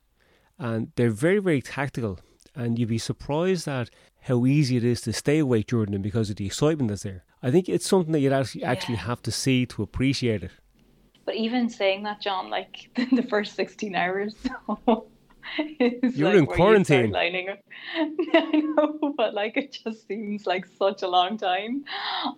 And 0.59 0.93
they're 0.97 1.09
very, 1.09 1.39
very 1.39 1.63
tactical. 1.63 2.19
And 2.55 2.79
you'd 2.79 2.91
be 2.91 2.99
surprised 2.99 3.67
at 3.67 3.89
how 4.25 4.45
easy 4.45 4.77
it 4.77 4.85
is 4.85 5.01
to 5.03 5.13
stay 5.15 5.39
awake 5.39 5.69
during 5.69 5.93
them 5.93 6.03
because 6.03 6.29
of 6.29 6.37
the 6.37 6.45
excitement 6.45 6.91
that's 6.91 7.05
there. 7.05 7.25
I 7.43 7.51
think 7.51 7.67
it's 7.67 7.89
something 7.89 8.13
that 8.13 8.21
you'd 8.21 8.35
actually, 8.35 8.61
yeah. 8.61 8.73
actually 8.73 8.97
have 8.97 9.23
to 9.23 9.33
see 9.33 9.65
to 9.65 9.83
appreciate 9.83 10.43
it. 10.43 10.51
But 11.25 11.37
even 11.37 11.71
saying 11.71 12.03
that, 12.03 12.21
John, 12.21 12.51
like 12.51 12.91
the 13.13 13.23
first 13.23 13.55
16 13.55 13.95
hours, 13.95 14.35
You're 15.79 16.31
like 16.31 16.39
in 16.39 16.47
quarantine. 16.47 17.15
You 17.15 17.57
I 18.35 18.51
know, 18.51 19.15
but 19.17 19.35
like 19.35 19.57
it 19.57 19.79
just 19.85 20.07
seems 20.07 20.47
like 20.47 20.67
such 20.79 21.03
a 21.03 21.09
long 21.09 21.39
time. 21.39 21.85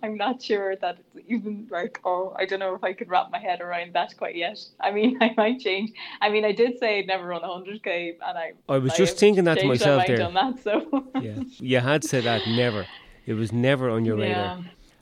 I'm 0.01 0.15
not 0.17 0.41
sure 0.41 0.75
that 0.77 0.97
it's 1.15 1.25
even 1.29 1.67
like 1.69 1.99
oh, 2.05 2.33
I 2.37 2.45
don't 2.45 2.59
know 2.59 2.75
if 2.75 2.83
I 2.83 2.93
could 2.93 3.09
wrap 3.09 3.31
my 3.31 3.39
head 3.39 3.61
around 3.61 3.93
that 3.93 4.17
quite 4.17 4.35
yet. 4.35 4.59
I 4.79 4.91
mean, 4.91 5.17
I 5.21 5.33
might 5.37 5.59
change. 5.59 5.91
I 6.21 6.29
mean, 6.29 6.45
I 6.45 6.51
did 6.51 6.79
say 6.79 6.99
I'd 6.99 7.07
never 7.07 7.27
run 7.27 7.41
100k, 7.41 8.15
and 8.25 8.37
I. 8.37 8.53
I 8.69 8.77
was 8.77 8.93
just 8.93 9.17
thinking 9.17 9.43
that 9.45 9.59
to 9.59 9.67
myself 9.67 10.05
there. 10.07 10.23
On 10.23 10.33
that, 10.33 10.63
so. 10.63 11.05
yeah, 11.21 11.39
you 11.57 11.79
had 11.79 12.03
said 12.03 12.23
that 12.23 12.47
never. 12.47 12.85
It 13.25 13.33
was 13.33 13.51
never 13.51 13.89
on 13.89 14.05
your 14.05 14.17
radar. 14.17 14.35
Yeah. 14.35 14.61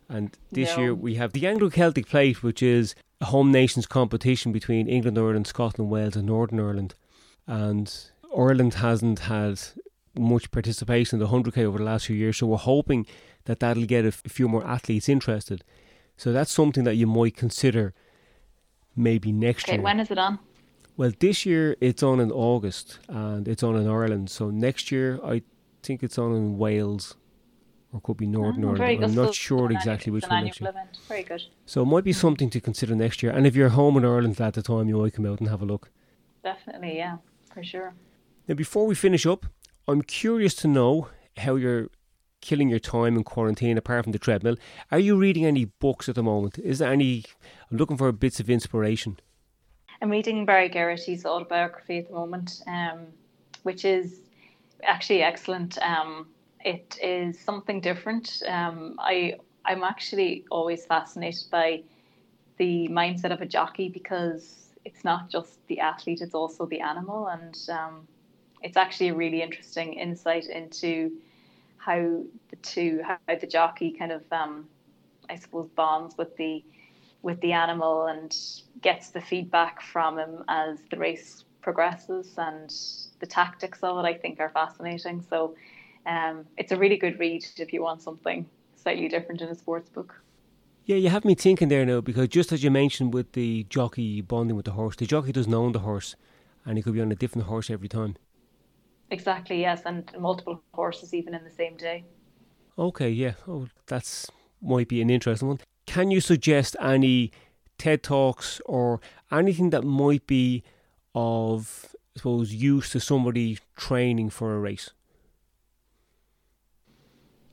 And 0.09 0.37
this 0.51 0.75
no. 0.75 0.83
year 0.83 0.95
we 0.95 1.15
have 1.15 1.31
the 1.31 1.47
Anglo 1.47 1.69
Celtic 1.69 2.07
Plate, 2.07 2.43
which 2.43 2.61
is 2.61 2.95
a 3.21 3.25
home 3.25 3.51
nations 3.51 3.85
competition 3.85 4.51
between 4.51 4.87
England, 4.87 5.17
Ireland, 5.17 5.47
Scotland, 5.47 5.89
Wales, 5.89 6.15
and 6.15 6.27
Northern 6.27 6.59
Ireland 6.59 6.95
and 7.47 7.93
Ireland 8.35 8.75
hasn't 8.75 9.19
had 9.19 9.59
much 10.17 10.51
participation 10.51 11.19
in 11.21 11.25
the 11.25 11.31
100k 11.31 11.63
over 11.63 11.77
the 11.77 11.83
last 11.83 12.07
few 12.07 12.15
years, 12.15 12.37
so 12.37 12.47
we're 12.47 12.57
hoping 12.57 13.05
that 13.45 13.59
that'll 13.59 13.85
get 13.85 14.05
a, 14.05 14.09
f- 14.09 14.23
a 14.25 14.29
few 14.29 14.47
more 14.47 14.65
athletes 14.65 15.09
interested. 15.09 15.63
So 16.17 16.31
that's 16.31 16.51
something 16.51 16.83
that 16.83 16.95
you 16.95 17.07
might 17.07 17.35
consider 17.35 17.93
maybe 18.95 19.31
next 19.31 19.65
okay, 19.65 19.77
year. 19.77 19.81
When 19.81 19.99
is 19.99 20.11
it 20.11 20.17
on? 20.17 20.39
Well, 20.97 21.11
this 21.19 21.45
year 21.45 21.75
it's 21.81 22.03
on 22.03 22.19
in 22.19 22.31
August 22.31 22.99
and 23.07 23.47
it's 23.47 23.63
on 23.63 23.75
in 23.75 23.87
Ireland. 23.87 24.29
So 24.29 24.49
next 24.49 24.91
year 24.91 25.19
I 25.23 25.41
think 25.81 26.03
it's 26.03 26.17
on 26.17 26.35
in 26.35 26.57
Wales 26.57 27.15
or 27.91 28.01
could 28.01 28.17
be 28.17 28.27
Northern 28.27 28.65
oh, 28.65 28.75
Ireland. 28.75 29.03
I'm 29.03 29.15
not 29.15 29.33
sure 29.33 29.71
exactly 29.71 30.11
which 30.11 30.25
one 30.27 30.45
next 30.45 30.61
year. 30.61 30.69
Event. 30.69 30.99
Very 31.07 31.23
good. 31.23 31.43
So 31.65 31.81
it 31.81 31.85
might 31.85 32.03
be 32.03 32.13
something 32.13 32.49
to 32.51 32.61
consider 32.61 32.95
next 32.95 33.23
year. 33.23 33.31
And 33.31 33.47
if 33.47 33.55
you're 33.55 33.69
home 33.69 33.97
in 33.97 34.05
Ireland 34.05 34.39
at 34.39 34.53
the 34.53 34.61
time, 34.61 34.87
you 34.87 34.97
might 34.97 35.13
come 35.13 35.25
out 35.25 35.39
and 35.39 35.49
have 35.49 35.61
a 35.61 35.65
look. 35.65 35.89
Definitely, 36.43 36.97
yeah, 36.97 37.17
for 37.53 37.63
sure. 37.63 37.93
Now, 38.47 38.55
before 38.55 38.85
we 38.85 38.95
finish 38.95 39.25
up, 39.25 39.45
I'm 39.87 40.01
curious 40.01 40.55
to 40.55 40.67
know 40.67 41.09
how 41.37 41.55
you're 41.55 41.89
killing 42.41 42.69
your 42.69 42.79
time 42.79 43.15
in 43.15 43.23
quarantine 43.23 43.77
apart 43.77 44.03
from 44.03 44.11
the 44.11 44.19
treadmill. 44.19 44.55
Are 44.91 44.99
you 44.99 45.15
reading 45.15 45.45
any 45.45 45.65
books 45.65 46.09
at 46.09 46.15
the 46.15 46.23
moment? 46.23 46.57
Is 46.59 46.79
there 46.79 46.91
any? 46.91 47.23
I'm 47.69 47.77
looking 47.77 47.97
for 47.97 48.11
bits 48.11 48.39
of 48.39 48.49
inspiration. 48.49 49.19
I'm 50.01 50.09
reading 50.09 50.45
Barry 50.45 50.67
Geraghty's 50.67 51.25
autobiography 51.25 51.99
at 51.99 52.07
the 52.07 52.13
moment, 52.13 52.61
um, 52.65 53.07
which 53.63 53.85
is 53.85 54.21
actually 54.83 55.21
excellent. 55.21 55.77
Um, 55.77 56.27
it 56.65 56.97
is 57.01 57.39
something 57.39 57.79
different. 57.81 58.41
Um, 58.47 58.95
I 58.99 59.35
I'm 59.65 59.83
actually 59.83 60.45
always 60.49 60.85
fascinated 60.85 61.45
by 61.51 61.83
the 62.57 62.87
mindset 62.89 63.31
of 63.31 63.41
a 63.41 63.45
jockey 63.45 63.89
because 63.89 64.70
it's 64.85 65.03
not 65.03 65.29
just 65.29 65.65
the 65.67 65.79
athlete; 65.79 66.21
it's 66.21 66.33
also 66.33 66.65
the 66.65 66.81
animal, 66.81 67.27
and 67.27 67.57
um, 67.69 68.07
it's 68.61 68.77
actually 68.77 69.09
a 69.09 69.15
really 69.15 69.41
interesting 69.41 69.93
insight 69.93 70.45
into 70.45 71.11
how 71.77 72.23
the 72.49 72.55
two, 72.57 73.01
how 73.03 73.17
the 73.39 73.47
jockey 73.47 73.91
kind 73.91 74.11
of, 74.11 74.23
um, 74.31 74.67
I 75.29 75.35
suppose, 75.35 75.69
bonds 75.75 76.17
with 76.17 76.35
the 76.37 76.63
with 77.23 77.39
the 77.41 77.53
animal 77.53 78.07
and 78.07 78.35
gets 78.81 79.09
the 79.09 79.21
feedback 79.21 79.81
from 79.81 80.17
him 80.17 80.43
as 80.47 80.79
the 80.89 80.97
race 80.97 81.45
progresses, 81.61 82.33
and 82.37 82.73
the 83.19 83.27
tactics 83.27 83.79
of 83.83 84.03
it, 84.03 84.07
I 84.07 84.15
think, 84.15 84.39
are 84.39 84.49
fascinating. 84.49 85.21
So, 85.29 85.55
um, 86.05 86.45
it's 86.57 86.71
a 86.71 86.77
really 86.77 86.97
good 86.97 87.19
read 87.19 87.45
if 87.57 87.73
you 87.73 87.83
want 87.83 88.01
something 88.01 88.47
slightly 88.75 89.07
different 89.07 89.41
in 89.41 89.49
a 89.49 89.55
sports 89.55 89.89
book. 89.89 90.15
Yeah, 90.85 90.95
you 90.95 91.09
have 91.09 91.25
me 91.25 91.35
thinking 91.35 91.67
there 91.69 91.85
now 91.85 92.01
because 92.01 92.27
just 92.27 92.51
as 92.51 92.63
you 92.63 92.71
mentioned 92.71 93.13
with 93.13 93.33
the 93.33 93.65
jockey 93.69 94.21
bonding 94.21 94.55
with 94.55 94.65
the 94.65 94.71
horse, 94.71 94.95
the 94.95 95.05
jockey 95.05 95.31
doesn't 95.31 95.53
own 95.53 95.73
the 95.73 95.79
horse, 95.79 96.15
and 96.65 96.77
he 96.77 96.81
could 96.83 96.93
be 96.93 97.01
on 97.01 97.11
a 97.11 97.15
different 97.15 97.47
horse 97.47 97.69
every 97.69 97.87
time. 97.87 98.15
Exactly, 99.11 99.59
yes, 99.59 99.83
and 99.85 100.11
multiple 100.17 100.63
horses 100.73 101.13
even 101.13 101.35
in 101.35 101.43
the 101.43 101.51
same 101.51 101.77
day. 101.77 102.05
Okay, 102.79 103.09
yeah. 103.09 103.33
Oh, 103.47 103.67
that's 103.85 104.31
might 104.61 104.87
be 104.87 105.01
an 105.01 105.09
interesting 105.09 105.49
one. 105.49 105.59
Can 105.85 106.11
you 106.11 106.21
suggest 106.21 106.75
any 106.81 107.31
TED 107.77 108.03
talks 108.03 108.61
or 108.65 109.01
anything 109.31 109.71
that 109.71 109.83
might 109.83 110.25
be 110.27 110.63
of, 111.13 111.95
I 112.15 112.19
suppose, 112.19 112.53
use 112.53 112.89
to 112.91 112.99
somebody 112.99 113.59
training 113.75 114.29
for 114.29 114.55
a 114.55 114.59
race? 114.59 114.91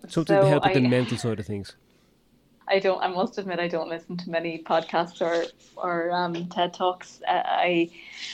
Something 0.07 0.37
so 0.37 0.43
to 0.43 0.47
help 0.47 0.65
with 0.65 0.77
I, 0.77 0.81
the 0.81 0.89
mental 0.89 1.19
side 1.19 1.41
of 1.41 1.47
things. 1.47 1.77
I 2.71 2.79
don't. 2.79 3.03
I 3.03 3.09
must 3.09 3.39
admit, 3.39 3.59
I 3.59 3.69
don't 3.69 3.89
listen 3.89 4.17
to 4.19 4.31
many 4.31 4.63
podcasts 4.63 5.21
or 5.21 5.45
or 5.77 6.11
um, 6.11 6.49
TED 6.49 6.75
talks. 6.75 7.21
Uh, 7.27 7.43
I, 7.45 7.91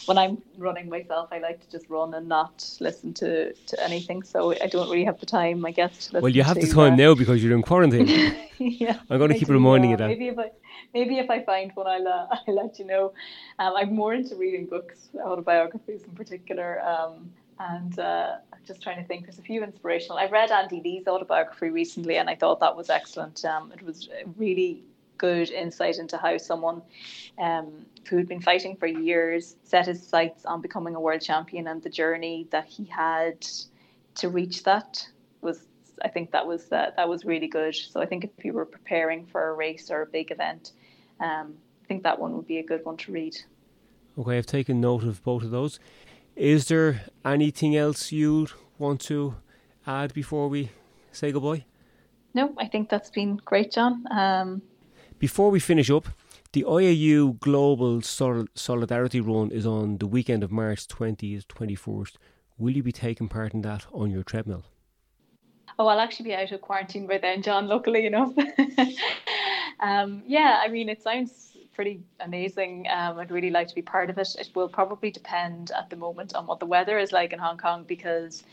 when 0.07 0.19
I'm 0.19 0.43
running 0.59 0.89
myself, 0.89 1.29
I 1.33 1.39
like 1.39 1.61
to 1.61 1.71
just 1.71 1.89
run 1.89 2.15
and 2.15 2.29
not 2.29 2.77
listen 2.81 3.15
to, 3.15 3.53
to 3.53 3.85
anything. 3.85 4.23
So 4.23 4.55
I 4.63 4.67
don't 4.67 4.89
really 4.89 5.05
have 5.05 5.21
the 5.21 5.27
time, 5.27 5.65
I 5.65 5.71
guess. 5.71 6.13
well, 6.13 6.29
you 6.29 6.43
have 6.43 6.59
to, 6.59 6.67
the 6.67 6.73
time 6.73 6.95
uh, 6.95 6.97
now 6.97 7.15
because 7.15 7.43
you're 7.43 7.55
in 7.55 7.63
quarantine. 7.63 8.07
yeah, 8.59 8.99
I'm 9.11 9.19
going 9.19 9.31
to 9.31 9.37
I 9.37 9.39
keep 9.39 9.49
do, 9.49 9.55
reminding 9.55 9.91
you 9.91 9.97
that. 9.97 10.09
Maybe 10.09 10.29
if 10.29 10.39
I 10.39 10.51
maybe 10.93 11.19
if 11.19 11.31
I 11.31 11.45
find 11.45 11.71
one, 11.75 11.87
I'll 11.87 12.09
uh, 12.09 12.27
I'll 12.49 12.55
let 12.55 12.79
you 12.79 12.87
know. 12.87 13.13
Um, 13.59 13.75
I'm 13.77 13.95
more 13.95 14.15
into 14.15 14.37
reading 14.37 14.67
books, 14.67 15.09
autobiographies 15.23 16.03
in 16.03 16.11
particular. 16.13 16.83
Um, 16.83 17.33
and 17.59 17.99
uh, 17.99 18.37
I'm 18.53 18.59
just 18.67 18.83
trying 18.83 19.01
to 19.01 19.05
think. 19.05 19.25
There's 19.25 19.39
a 19.39 19.43
few 19.43 19.63
inspirational. 19.63 20.19
I 20.19 20.27
read 20.27 20.51
Andy 20.51 20.81
Lee's 20.83 21.07
autobiography 21.07 21.71
recently, 21.71 22.17
and 22.17 22.29
I 22.29 22.35
thought 22.35 22.61
that 22.61 22.77
was 22.77 22.91
excellent. 22.91 23.45
Um, 23.45 23.73
it 23.73 23.83
was 23.83 24.09
really 24.37 24.83
good 25.19 25.51
insight 25.51 25.99
into 25.99 26.19
how 26.19 26.37
someone 26.39 26.83
um, 27.39 27.87
who 28.09 28.17
had 28.17 28.27
been 28.27 28.41
fighting 28.41 28.77
for 28.77 28.87
years 28.87 29.57
set 29.63 29.87
his 29.87 30.05
sights 30.05 30.45
on 30.45 30.61
becoming 30.61 30.95
a 30.95 31.01
world 31.01 31.21
champion, 31.21 31.69
and 31.69 31.83
the 31.83 31.91
journey 31.91 32.49
that 32.51 32.67
he 32.67 32.85
had 32.85 33.47
to 34.17 34.29
reach 34.29 34.65
that 34.65 35.07
was. 35.41 35.67
I 36.03 36.09
think 36.09 36.33
that 36.33 36.45
was 36.45 36.73
uh, 36.73 36.91
that 36.97 37.09
was 37.09 37.25
really 37.25 37.47
good. 37.47 37.77
So 37.77 38.01
I 38.01 38.07
think 38.07 38.25
if 38.25 38.45
you 38.45 38.53
were 38.53 38.67
preparing 38.67 39.27
for 39.27 39.51
a 39.51 39.53
race 39.55 39.93
or 39.93 40.03
a 40.03 40.07
big 40.07 40.33
event, 40.33 40.73
um, 41.21 41.55
I 41.85 41.87
think 41.87 42.03
that 42.03 42.19
one 42.19 42.37
would 42.37 42.49
be 42.49 42.59
a 42.59 42.65
good 42.65 42.85
one 42.85 42.97
to 42.97 43.13
read. 43.13 43.37
Okay, 44.19 44.39
I've 44.39 44.47
taken 44.47 44.81
note 44.81 45.05
of 45.05 45.23
both 45.23 45.43
of 45.43 45.51
those. 45.51 45.79
Is 46.37 46.67
there 46.67 47.03
anything 47.25 47.77
else 47.77 48.11
you'd 48.11 48.51
want 48.77 49.01
to 49.03 49.37
add 49.87 50.13
before 50.13 50.49
we 50.49 50.71
say 51.13 51.31
goodbye? 51.31 51.65
No, 52.35 52.53
I 52.59 52.67
think 52.67 52.89
that's 52.89 53.11
been 53.11 53.37
great, 53.37 53.71
John. 53.71 54.05
Um, 54.11 54.63
before 55.21 55.51
we 55.51 55.61
finish 55.61 55.91
up, 55.91 56.09
the 56.53 56.65
IAU 56.65 57.39
Global 57.39 58.03
Sol- 58.03 58.47
Solidarity 58.55 59.21
Run 59.21 59.53
is 59.53 59.65
on 59.65 59.99
the 59.99 60.07
weekend 60.07 60.43
of 60.43 60.51
March 60.51 60.89
20th, 60.89 61.47
21st. 61.47 62.15
Will 62.59 62.77
you 62.77 62.83
be 62.83 62.93
taking 62.93 63.29
part 63.29 63.55
in 63.55 63.63
that 63.63 63.87
on 63.93 64.11
your 64.11 64.25
treadmill? 64.25 64.65
Oh, 65.79 65.87
I'll 65.87 66.01
actually 66.01 66.27
be 66.27 66.35
out 66.35 66.51
of 66.51 66.61
quarantine 66.61 67.07
by 67.07 67.19
then, 67.19 67.43
John, 67.43 67.69
luckily 67.69 68.07
enough. 68.07 68.33
um, 69.81 70.23
yeah, 70.27 70.61
I 70.65 70.69
mean, 70.69 70.89
it 70.89 71.03
sounds 71.03 71.54
pretty 71.75 72.01
amazing. 72.21 72.87
Um, 72.91 73.19
I'd 73.19 73.31
really 73.31 73.51
like 73.51 73.69
to 73.69 73.75
be 73.75 73.83
part 73.83 74.11
of 74.11 74.19
it. 74.19 74.35
It 74.39 74.51
will 74.55 74.69
probably 74.69 75.11
depend 75.11 75.71
at 75.73 75.91
the 75.91 75.97
moment 75.97 76.35
on 76.35 76.47
what 76.47 76.61
the 76.61 76.67
weather 76.67 76.99
is 76.99 77.13
like 77.13 77.33
in 77.33 77.39
Hong 77.39 77.59
Kong 77.59 77.85
because 77.87 78.45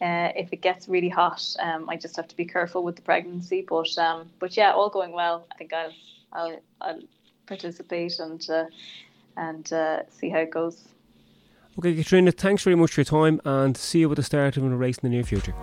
uh, 0.00 0.30
if 0.34 0.52
it 0.52 0.62
gets 0.62 0.88
really 0.88 1.08
hot, 1.08 1.44
um, 1.60 1.88
I 1.88 1.96
just 1.96 2.16
have 2.16 2.28
to 2.28 2.36
be 2.36 2.44
careful 2.44 2.82
with 2.82 2.96
the 2.96 3.02
pregnancy. 3.02 3.64
But 3.68 3.96
um, 3.98 4.30
but 4.38 4.56
yeah, 4.56 4.72
all 4.72 4.88
going 4.88 5.12
well. 5.12 5.46
I 5.52 5.54
think 5.56 5.72
I'll 5.72 5.92
I'll, 6.32 6.60
I'll 6.80 7.00
participate 7.46 8.18
and 8.18 8.48
uh, 8.50 8.64
and 9.36 9.72
uh, 9.72 10.02
see 10.10 10.30
how 10.30 10.38
it 10.38 10.50
goes. 10.50 10.88
Okay, 11.78 11.94
Caitriona, 11.94 12.32
thanks 12.32 12.64
very 12.64 12.76
much 12.76 12.92
for 12.92 13.00
your 13.00 13.06
time 13.06 13.40
and 13.44 13.76
see 13.76 14.00
you 14.00 14.10
at 14.10 14.16
the 14.16 14.22
start 14.22 14.56
of 14.56 14.64
a 14.64 14.68
race 14.68 14.98
in 14.98 15.08
the 15.08 15.14
near 15.14 15.24
future. 15.24 15.54